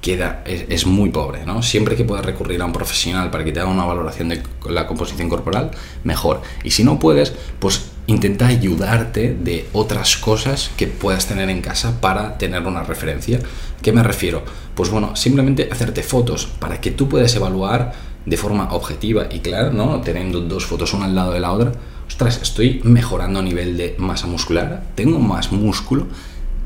queda, 0.00 0.42
es, 0.46 0.84
muy 0.84 1.10
pobre, 1.10 1.46
¿no? 1.46 1.62
Siempre 1.62 1.94
que 1.94 2.02
puedas 2.02 2.26
recurrir 2.26 2.60
a 2.60 2.64
un 2.64 2.72
profesional 2.72 3.30
para 3.30 3.44
que 3.44 3.52
te 3.52 3.60
haga 3.60 3.70
una 3.70 3.84
valoración 3.84 4.30
de 4.30 4.42
la 4.68 4.88
composición 4.88 5.28
corporal, 5.28 5.70
mejor. 6.02 6.42
Y 6.64 6.72
si 6.72 6.82
no 6.82 6.98
puedes, 6.98 7.32
pues 7.60 7.92
intenta 8.08 8.48
ayudarte 8.48 9.32
de 9.32 9.68
otras 9.72 10.16
cosas 10.16 10.72
que 10.76 10.88
puedas 10.88 11.26
tener 11.28 11.50
en 11.50 11.60
casa 11.60 12.00
para 12.00 12.36
tener 12.36 12.62
una 12.62 12.82
referencia. 12.82 13.38
¿Qué 13.80 13.92
me 13.92 14.02
refiero? 14.02 14.42
Pues 14.74 14.90
bueno, 14.90 15.14
simplemente 15.14 15.68
hacerte 15.70 16.02
fotos 16.02 16.46
para 16.58 16.80
que 16.80 16.90
tú 16.90 17.08
puedas 17.08 17.32
evaluar 17.36 18.15
de 18.26 18.36
forma 18.36 18.72
objetiva 18.72 19.28
y 19.30 19.38
clara, 19.38 19.70
¿no? 19.70 20.00
Teniendo 20.00 20.40
dos 20.40 20.66
fotos 20.66 20.92
una 20.92 21.06
al 21.06 21.14
lado 21.14 21.32
de 21.32 21.40
la 21.40 21.52
otra, 21.52 21.72
ostras, 22.06 22.40
estoy 22.42 22.80
mejorando 22.84 23.38
a 23.38 23.42
nivel 23.42 23.76
de 23.76 23.94
masa 23.98 24.26
muscular, 24.26 24.84
tengo 24.94 25.18
más 25.18 25.52
músculo, 25.52 26.06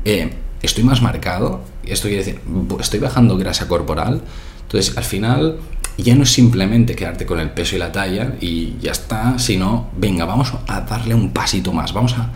eh, 0.03 0.33
estoy 0.61 0.83
más 0.83 1.01
marcado, 1.01 1.61
esto 1.85 2.07
quiere 2.07 2.23
decir, 2.23 2.41
estoy 2.79 2.99
bajando 2.99 3.37
grasa 3.37 3.67
corporal, 3.67 4.21
entonces 4.63 4.97
al 4.97 5.03
final 5.03 5.59
ya 5.97 6.15
no 6.15 6.23
es 6.23 6.31
simplemente 6.31 6.95
quedarte 6.95 7.25
con 7.25 7.39
el 7.39 7.51
peso 7.51 7.75
y 7.75 7.79
la 7.79 7.91
talla 7.91 8.35
y 8.41 8.75
ya 8.79 8.91
está, 8.91 9.37
sino, 9.37 9.89
venga, 9.95 10.25
vamos 10.25 10.53
a 10.67 10.81
darle 10.81 11.13
un 11.13 11.31
pasito 11.31 11.73
más, 11.73 11.93
vamos 11.93 12.13
a, 12.13 12.31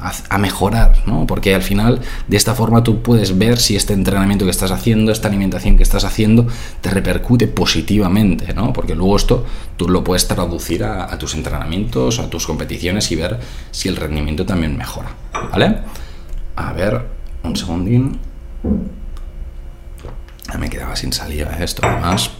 a, 0.00 0.38
mejorar, 0.38 1.02
¿no? 1.06 1.26
Porque 1.26 1.54
al 1.54 1.62
final 1.62 2.00
de 2.26 2.36
esta 2.36 2.54
forma 2.54 2.82
tú 2.82 3.02
puedes 3.02 3.36
ver 3.36 3.58
si 3.58 3.76
este 3.76 3.92
entrenamiento 3.92 4.44
que 4.44 4.50
estás 4.50 4.70
haciendo, 4.70 5.10
esta 5.12 5.28
alimentación 5.28 5.76
que 5.76 5.82
estás 5.82 6.04
haciendo, 6.04 6.46
te 6.80 6.90
repercute 6.90 7.48
positivamente, 7.48 8.54
¿no? 8.54 8.72
Porque 8.72 8.94
luego 8.94 9.16
esto 9.16 9.46
tú 9.76 9.88
lo 9.88 10.04
puedes 10.04 10.28
traducir 10.28 10.84
a, 10.84 11.18
tus 11.18 11.34
entrenamientos, 11.34 12.20
a 12.20 12.30
tus 12.30 12.46
competiciones 12.46 13.10
y 13.10 13.16
ver 13.16 13.40
si 13.70 13.88
el 13.88 13.96
rendimiento 13.96 14.46
también 14.46 14.76
mejora, 14.76 15.10
¿vale? 15.50 15.78
A 16.56 16.72
ver, 16.72 17.06
un 17.42 17.56
segundín. 17.56 18.18
Me 20.58 20.70
quedaba 20.70 20.96
sin 20.96 21.12
salida 21.12 21.58
esto, 21.60 21.86
además 21.86 22.30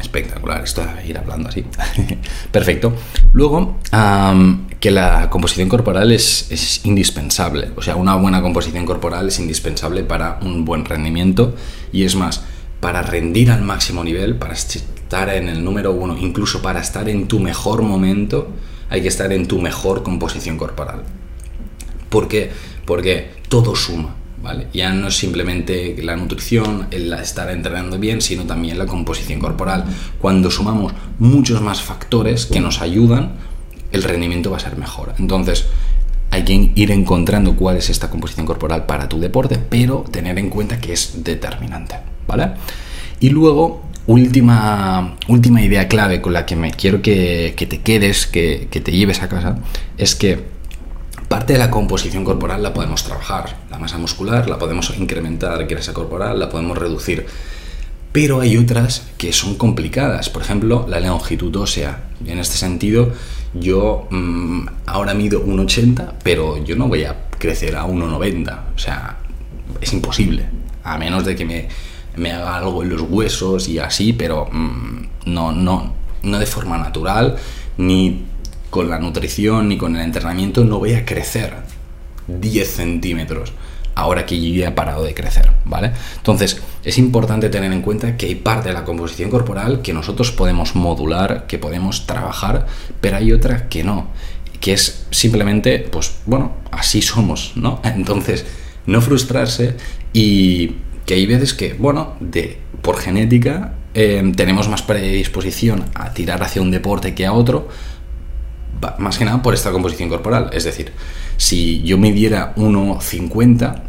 espectacular 0.00 0.62
esto 0.62 0.84
de 0.84 1.06
ir 1.06 1.18
hablando 1.18 1.48
así. 1.48 1.64
Perfecto. 2.50 2.94
Luego, 3.32 3.78
que 4.80 4.90
la 4.90 5.30
composición 5.30 5.68
corporal 5.68 6.12
es, 6.12 6.48
es, 6.50 6.84
indispensable. 6.84 7.70
O 7.76 7.82
sea, 7.82 7.96
una 7.96 8.14
buena 8.16 8.42
composición 8.42 8.84
corporal 8.84 9.28
es 9.28 9.38
indispensable 9.38 10.04
para 10.04 10.38
un 10.42 10.64
buen 10.64 10.84
rendimiento. 10.84 11.54
Y 11.92 12.04
es 12.04 12.14
más, 12.14 12.42
para 12.80 13.02
rendir 13.02 13.50
al 13.50 13.62
máximo 13.62 14.04
nivel, 14.04 14.36
para 14.36 14.54
estar 14.54 15.28
en 15.30 15.48
el 15.48 15.64
número 15.64 15.92
uno, 15.92 16.16
incluso 16.18 16.62
para 16.62 16.80
estar 16.80 17.08
en 17.08 17.26
tu 17.26 17.40
mejor 17.40 17.82
momento, 17.82 18.48
hay 18.90 19.02
que 19.02 19.08
estar 19.08 19.32
en 19.32 19.46
tu 19.46 19.60
mejor 19.60 20.02
composición 20.02 20.58
corporal. 20.58 21.02
¿Por 22.10 22.28
qué? 22.28 22.50
Porque 22.84 23.30
todo 23.48 23.74
suma 23.74 24.14
ya 24.72 24.92
no 24.92 25.08
es 25.08 25.16
simplemente 25.16 25.96
la 26.02 26.16
nutrición, 26.16 26.86
el 26.90 27.12
estar 27.12 27.50
entrenando 27.50 27.98
bien, 27.98 28.20
sino 28.20 28.44
también 28.44 28.78
la 28.78 28.86
composición 28.86 29.40
corporal. 29.40 29.84
Cuando 30.20 30.50
sumamos 30.50 30.92
muchos 31.18 31.60
más 31.60 31.82
factores 31.82 32.46
que 32.46 32.60
nos 32.60 32.80
ayudan, 32.80 33.32
el 33.96 34.04
rendimiento 34.04 34.50
va 34.50 34.58
a 34.58 34.60
ser 34.60 34.76
mejor. 34.76 35.14
Entonces, 35.18 35.66
hay 36.30 36.44
que 36.44 36.72
ir 36.74 36.90
encontrando 36.90 37.56
cuál 37.56 37.76
es 37.76 37.90
esta 37.90 38.10
composición 38.10 38.46
corporal 38.46 38.86
para 38.86 39.08
tu 39.08 39.18
deporte, 39.18 39.58
pero 39.58 40.04
tener 40.10 40.38
en 40.38 40.50
cuenta 40.50 40.80
que 40.80 40.92
es 40.92 41.24
determinante, 41.24 41.96
¿vale? 42.26 42.52
Y 43.20 43.30
luego, 43.30 43.82
última, 44.06 45.16
última 45.28 45.62
idea 45.62 45.88
clave 45.88 46.20
con 46.20 46.32
la 46.32 46.46
que 46.46 46.56
me 46.56 46.70
quiero 46.70 47.02
que, 47.02 47.54
te 47.56 47.80
quedes, 47.80 48.26
que, 48.26 48.68
que 48.70 48.80
te 48.80 48.92
lleves 48.92 49.22
a 49.22 49.28
casa, 49.28 49.58
es 49.96 50.14
que 50.14 50.56
Parte 51.28 51.54
de 51.54 51.58
la 51.58 51.72
composición 51.72 52.24
corporal 52.24 52.62
la 52.62 52.72
podemos 52.72 53.02
trabajar, 53.02 53.56
la 53.68 53.78
masa 53.78 53.98
muscular, 53.98 54.48
la 54.48 54.58
podemos 54.58 54.96
incrementar, 54.96 55.66
grasa 55.66 55.92
corporal, 55.92 56.38
la 56.38 56.48
podemos 56.48 56.78
reducir. 56.78 57.26
Pero 58.12 58.40
hay 58.40 58.56
otras 58.56 59.08
que 59.18 59.32
son 59.32 59.56
complicadas, 59.56 60.30
por 60.30 60.42
ejemplo, 60.42 60.86
la 60.88 61.00
longitud 61.00 61.54
ósea. 61.56 62.04
En 62.24 62.38
este 62.38 62.56
sentido, 62.56 63.12
yo 63.60 64.06
mm, 64.10 64.66
ahora 64.86 65.14
mido 65.14 65.44
1,80, 65.44 66.12
pero 66.22 66.62
yo 66.64 66.76
no 66.76 66.88
voy 66.88 67.04
a 67.04 67.28
crecer 67.38 67.76
a 67.76 67.84
1,90. 67.84 68.60
O 68.74 68.78
sea, 68.78 69.18
es 69.80 69.92
imposible, 69.92 70.46
a 70.82 70.98
menos 70.98 71.24
de 71.24 71.36
que 71.36 71.44
me, 71.44 71.68
me, 72.16 72.32
haga 72.32 72.56
algo 72.56 72.82
en 72.82 72.90
los 72.90 73.02
huesos 73.02 73.68
y 73.68 73.78
así, 73.78 74.12
pero 74.12 74.48
mm, 74.50 75.06
no, 75.26 75.52
no, 75.52 75.94
no 76.22 76.38
de 76.38 76.46
forma 76.46 76.78
natural, 76.78 77.36
ni 77.78 78.24
con 78.70 78.90
la 78.90 78.98
nutrición 78.98 79.68
ni 79.68 79.78
con 79.78 79.96
el 79.96 80.02
entrenamiento 80.02 80.64
no 80.64 80.78
voy 80.78 80.94
a 80.94 81.04
crecer 81.04 81.54
10 82.26 82.68
centímetros 82.68 83.52
ahora 83.96 84.26
que 84.26 84.38
ya 84.38 84.68
he 84.68 84.72
parado 84.72 85.02
de 85.02 85.14
crecer, 85.14 85.50
¿vale? 85.64 85.90
Entonces, 86.18 86.62
es 86.84 86.98
importante 86.98 87.48
tener 87.48 87.72
en 87.72 87.82
cuenta 87.82 88.16
que 88.16 88.26
hay 88.26 88.34
parte 88.36 88.68
de 88.68 88.74
la 88.74 88.84
composición 88.84 89.30
corporal 89.30 89.80
que 89.82 89.94
nosotros 89.94 90.30
podemos 90.30 90.76
modular, 90.76 91.46
que 91.48 91.58
podemos 91.58 92.06
trabajar, 92.06 92.66
pero 93.00 93.16
hay 93.16 93.32
otra 93.32 93.68
que 93.68 93.82
no, 93.82 94.08
que 94.60 94.74
es 94.74 95.06
simplemente, 95.10 95.78
pues, 95.80 96.18
bueno, 96.26 96.56
así 96.70 97.00
somos, 97.00 97.52
¿no? 97.56 97.80
Entonces, 97.84 98.44
no 98.84 99.00
frustrarse 99.00 99.76
y 100.12 100.76
que 101.06 101.14
hay 101.14 101.26
veces 101.26 101.54
que, 101.54 101.72
bueno, 101.72 102.16
de, 102.20 102.58
por 102.82 102.98
genética 102.98 103.72
eh, 103.94 104.32
tenemos 104.36 104.68
más 104.68 104.82
predisposición 104.82 105.86
a 105.94 106.12
tirar 106.12 106.42
hacia 106.42 106.60
un 106.60 106.70
deporte 106.70 107.14
que 107.14 107.24
a 107.24 107.32
otro, 107.32 107.68
más 108.98 109.18
que 109.18 109.24
nada 109.24 109.42
por 109.42 109.54
esta 109.54 109.72
composición 109.72 110.08
corporal. 110.08 110.50
Es 110.52 110.64
decir, 110.64 110.92
si 111.36 111.82
yo 111.82 111.98
midiera 111.98 112.54
1,50, 112.56 113.82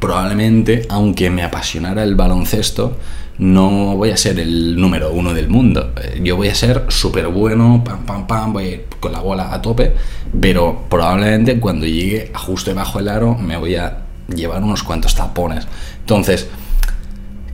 probablemente, 0.00 0.86
aunque 0.88 1.30
me 1.30 1.42
apasionara 1.42 2.02
el 2.02 2.14
baloncesto, 2.14 2.98
no 3.38 3.96
voy 3.96 4.10
a 4.10 4.16
ser 4.16 4.40
el 4.40 4.80
número 4.80 5.12
uno 5.12 5.32
del 5.32 5.48
mundo. 5.48 5.92
Eh, 6.02 6.20
yo 6.22 6.36
voy 6.36 6.48
a 6.48 6.54
ser 6.54 6.86
súper 6.88 7.28
bueno, 7.28 7.82
pam, 7.84 8.04
pam, 8.04 8.26
pam, 8.26 8.52
voy 8.52 8.82
con 9.00 9.12
la 9.12 9.20
bola 9.20 9.54
a 9.54 9.62
tope, 9.62 9.94
pero 10.40 10.86
probablemente 10.88 11.60
cuando 11.60 11.86
llegue 11.86 12.30
a 12.34 12.38
justo 12.38 12.70
debajo 12.70 12.98
del 12.98 13.08
aro 13.08 13.34
me 13.36 13.56
voy 13.56 13.76
a 13.76 13.98
llevar 14.34 14.62
unos 14.62 14.82
cuantos 14.82 15.14
tapones. 15.14 15.66
Entonces, 16.00 16.48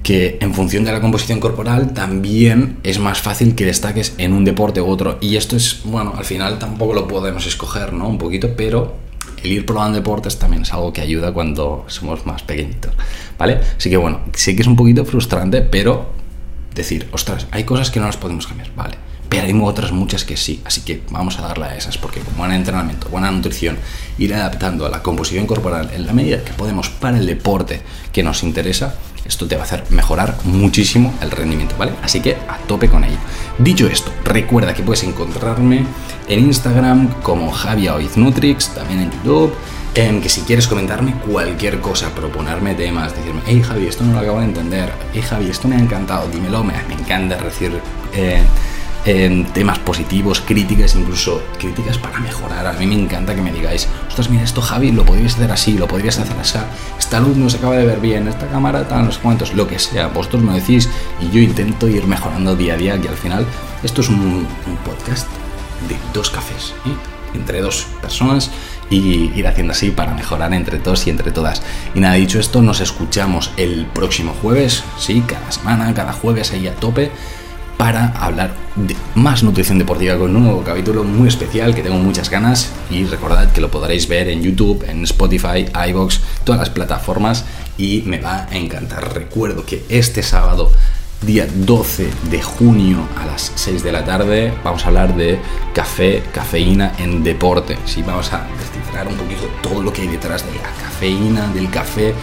que 0.05 0.37
en 0.41 0.55
función 0.55 0.85
de 0.85 0.93
la 0.93 1.01
composición 1.01 1.41
corporal 1.41 1.95
también 1.95 2.77
es 2.85 2.99
más 2.99 3.23
fácil 3.23 3.55
que 3.55 3.65
destaques 3.65 4.15
en 4.19 4.35
un 4.35 4.45
deporte 4.45 4.81
u 4.81 4.87
otro. 4.87 5.17
Y 5.21 5.37
esto 5.37 5.57
es, 5.57 5.81
bueno, 5.85 6.13
al 6.17 6.27
final 6.27 6.59
tampoco 6.59 6.93
lo 6.93 7.09
podemos 7.09 7.47
escoger, 7.47 7.95
¿no? 7.95 8.07
Un 8.07 8.19
poquito, 8.19 8.51
pero 8.55 8.95
el 9.43 9.51
ir 9.51 9.67
probando 9.67 9.97
deportes 9.97 10.39
también 10.39 10.63
es 10.63 10.73
algo 10.73 10.93
que 10.93 11.01
ayuda 11.01 11.33
cuando 11.33 11.85
somos 11.89 12.27
más 12.27 12.43
pequeñitos, 12.43 12.93
¿vale? 13.39 13.61
Así 13.79 13.89
que 13.89 13.97
bueno, 13.97 14.21
sí 14.35 14.55
que 14.55 14.63
es 14.63 14.69
un 14.69 14.77
poquito 14.77 15.07
frustrante, 15.07 15.63
pero 15.63 16.13
decir, 16.75 17.09
ostras, 17.11 17.47
hay 17.51 17.65
cosas 17.65 17.91
que 17.91 17.99
no 17.99 18.07
las 18.07 18.19
podemos 18.19 18.47
cambiar, 18.47 18.71
¿vale? 18.77 18.97
Pero 19.29 19.47
hay 19.47 19.61
otras 19.61 19.93
muchas 19.93 20.25
que 20.25 20.37
sí, 20.37 20.61
así 20.65 20.83
que 20.83 21.03
vamos 21.11 21.39
a 21.39 21.43
darle 21.43 21.67
a 21.67 21.77
esas, 21.77 21.99
porque 21.99 22.21
con 22.21 22.37
buen 22.37 22.53
entrenamiento, 22.53 23.09
buena 23.09 23.31
nutrición, 23.31 23.79
ir 24.19 24.35
adaptando 24.35 24.87
a 24.87 24.91
la 24.91 25.03
composición 25.03 25.47
corporal 25.47 25.91
en 25.95 26.07
la 26.07 26.13
medida 26.13 26.45
que 26.45 26.53
podemos 26.53 26.89
para 26.89 27.19
el 27.19 27.27
deporte 27.27 27.83
que 28.13 28.23
nos 28.23 28.43
interesa, 28.43 28.95
esto 29.25 29.47
te 29.47 29.57
va 29.57 29.63
a 29.63 29.65
hacer 29.65 29.85
mejorar 29.91 30.37
muchísimo 30.45 31.15
el 31.23 31.31
rendimiento, 31.31 31.75
¿vale? 31.79 31.93
Así 32.03 32.21
que 32.21 32.35
a 32.35 32.59
tope 32.67 32.89
con 32.89 33.05
ello. 33.05 33.17
Dicho 33.59 33.87
esto, 33.87 34.13
recuerda 34.25 34.75
que 34.75 34.83
puedes 34.83 35.03
encontrarme 35.05 35.87
en 36.29 36.41
Instagram 36.41 37.23
como 37.23 37.53
Nutrix, 38.17 38.69
también 38.75 39.01
en 39.01 39.11
YouTube. 39.13 39.55
En 39.95 40.21
que 40.21 40.29
si 40.29 40.41
quieres 40.41 40.67
comentarme 40.67 41.15
cualquier 41.21 41.81
cosa, 41.81 42.13
proponerme 42.13 42.75
temas, 42.75 43.15
decirme, 43.15 43.43
hey 43.47 43.63
Javi, 43.63 43.87
esto 43.87 44.03
no 44.03 44.13
lo 44.13 44.19
acabo 44.19 44.41
de 44.41 44.47
entender, 44.47 44.93
hey 45.13 45.23
Javi, 45.23 45.49
esto 45.49 45.69
me 45.69 45.77
ha 45.77 45.79
encantado, 45.79 46.29
dímelo, 46.29 46.65
me, 46.65 46.75
me 46.89 46.95
encanta 46.95 47.37
recibir 47.37 47.81
eh, 48.13 48.43
en 49.05 49.45
temas 49.53 49.79
positivos, 49.79 50.41
críticas, 50.41 50.95
incluso 50.95 51.43
críticas 51.59 51.99
para 51.99 52.21
mejorar. 52.21 52.67
A 52.67 52.73
mí 52.73 52.87
me 52.87 52.95
encanta 52.95 53.35
que 53.35 53.43
me 53.43 53.53
digáis, 53.53 53.89
ostras, 54.09 54.31
mira 54.31 54.45
esto 54.45 54.63
Javi, 54.63 54.93
lo 54.93 55.05
podrías 55.05 55.35
hacer 55.35 55.53
así, 55.53 55.77
lo 55.77 55.87
podrías 55.87 56.19
hacer 56.19 56.37
así, 56.39 56.59
esta 56.99 57.21
luz 57.21 57.37
no 57.37 57.51
se 57.51 57.59
acaba 57.59 57.77
de 57.77 57.87
ver 57.87 58.01
bien, 58.01 58.29
esta 58.29 58.47
cámara 58.49 58.87
tal, 58.89 59.07
no 59.07 59.13
sé 59.13 59.21
cuántos, 59.23 59.55
lo 59.55 59.67
que 59.67 59.79
sea, 59.79 60.09
vosotros 60.09 60.43
me 60.43 60.55
decís 60.55 60.89
y 61.21 61.31
yo 61.31 61.41
intento 61.41 61.89
ir 61.89 62.07
mejorando 62.07 62.57
día 62.57 62.75
a 62.75 62.77
día 62.77 62.97
y 63.03 63.07
al 63.07 63.17
final 63.17 63.47
esto 63.83 64.01
es 64.01 64.09
un, 64.09 64.47
podcast 64.85 65.29
de 65.89 65.97
dos 66.13 66.31
cafés, 66.31 66.75
¿eh? 66.87 66.95
entre 67.35 67.61
dos 67.61 67.87
personas 68.01 68.51
y 68.91 69.33
ir 69.35 69.47
haciendo 69.47 69.73
así 69.73 69.91
para 69.91 70.15
mejorar 70.15 70.53
entre 70.55 70.79
todos 70.79 71.07
y 71.07 71.11
entre 71.11 71.33
todas. 71.33 71.63
Y 71.95 72.01
nada, 72.01 72.15
dicho 72.15 72.39
esto, 72.39 72.63
nos 72.63 72.81
escuchamos 72.81 73.51
el 73.57 73.87
próximo 73.87 74.35
jueves, 74.41 74.85
sí, 74.99 75.23
cada 75.27 75.51
semana, 75.51 75.93
cada 75.95 76.13
jueves 76.13 76.53
ahí 76.53 76.69
a 76.69 76.75
tope 76.75 77.11
para 77.77 78.09
hablar 78.19 78.55
de 78.77 78.97
más 79.15 79.43
nutrición 79.43 79.79
deportiva 79.79 80.17
con 80.17 80.35
un 80.35 80.45
nuevo 80.45 80.63
capítulo 80.63 81.05
muy 81.05 81.29
especial 81.29 81.75
que 81.75 81.83
tengo 81.83 81.97
muchas 81.97 82.31
ganas 82.31 82.71
y 82.91 83.05
recordad 83.05 83.53
que 83.53 83.61
lo 83.61 83.71
podréis 83.71 84.09
ver 84.09 84.29
en 84.29 84.43
YouTube, 84.43 84.85
en 84.89 85.05
Spotify, 85.05 85.67
iBox, 85.89 86.21
todas 86.45 86.61
las 86.61 86.71
plataformas 86.71 87.45
y 87.77 88.03
me 88.07 88.21
va 88.21 88.47
a 88.51 88.57
encantar. 88.57 89.15
Recuerdo 89.15 89.65
que 89.65 89.85
este 89.89 90.23
sábado 90.23 90.71
día 91.23 91.47
12 91.53 92.11
de 92.31 92.43
junio 92.43 92.99
a 93.17 93.27
las 93.27 93.53
6 93.55 93.83
de 93.83 93.93
la 93.93 94.05
tarde 94.05 94.53
vamos 94.63 94.85
a 94.85 94.89
hablar 94.89 95.17
de 95.17 95.39
café, 95.73 96.23
cafeína 96.33 96.93
en 96.99 97.23
deporte. 97.23 97.79
Sí, 97.87 98.03
vamos 98.03 98.33
a 98.33 98.47
descifrar 98.59 99.09
un 99.09 99.15
poquito 99.15 99.43
todo 99.63 99.83
lo 99.83 99.93
que 99.93 100.03
hay 100.03 100.09
detrás 100.09 100.45
de 100.45 100.53
la 100.53 100.71
cafeína, 100.83 101.49
del 101.49 101.71
café 101.71 102.15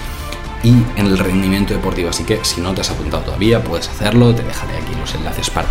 y 0.64 0.70
en 0.96 1.08
el 1.08 1.18
rendimiento 1.18 1.74
deportivo. 1.74 2.10
Así 2.10 2.24
que 2.24 2.44
si 2.44 2.62
no 2.62 2.74
te 2.74 2.82
has 2.82 2.90
apuntado 2.90 3.24
todavía, 3.24 3.64
puedes 3.64 3.90
hacerlo. 3.90 4.34
Te 4.34 4.44
dejaré 4.44 4.78
aquí 4.78 4.94
los 5.00 5.14
enlaces 5.16 5.50
para, 5.50 5.68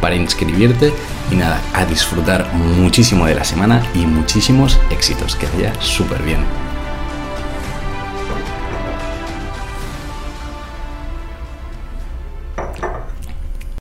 para 0.00 0.14
inscribirte. 0.14 0.92
Y 1.30 1.36
nada, 1.36 1.60
a 1.72 1.84
disfrutar 1.84 2.52
muchísimo 2.54 3.26
de 3.26 3.34
la 3.34 3.44
semana 3.44 3.82
y 3.94 4.06
muchísimos 4.06 4.78
éxitos. 4.90 5.36
Que 5.36 5.46
vaya 5.46 5.72
súper 5.80 6.22
bien. 6.22 6.63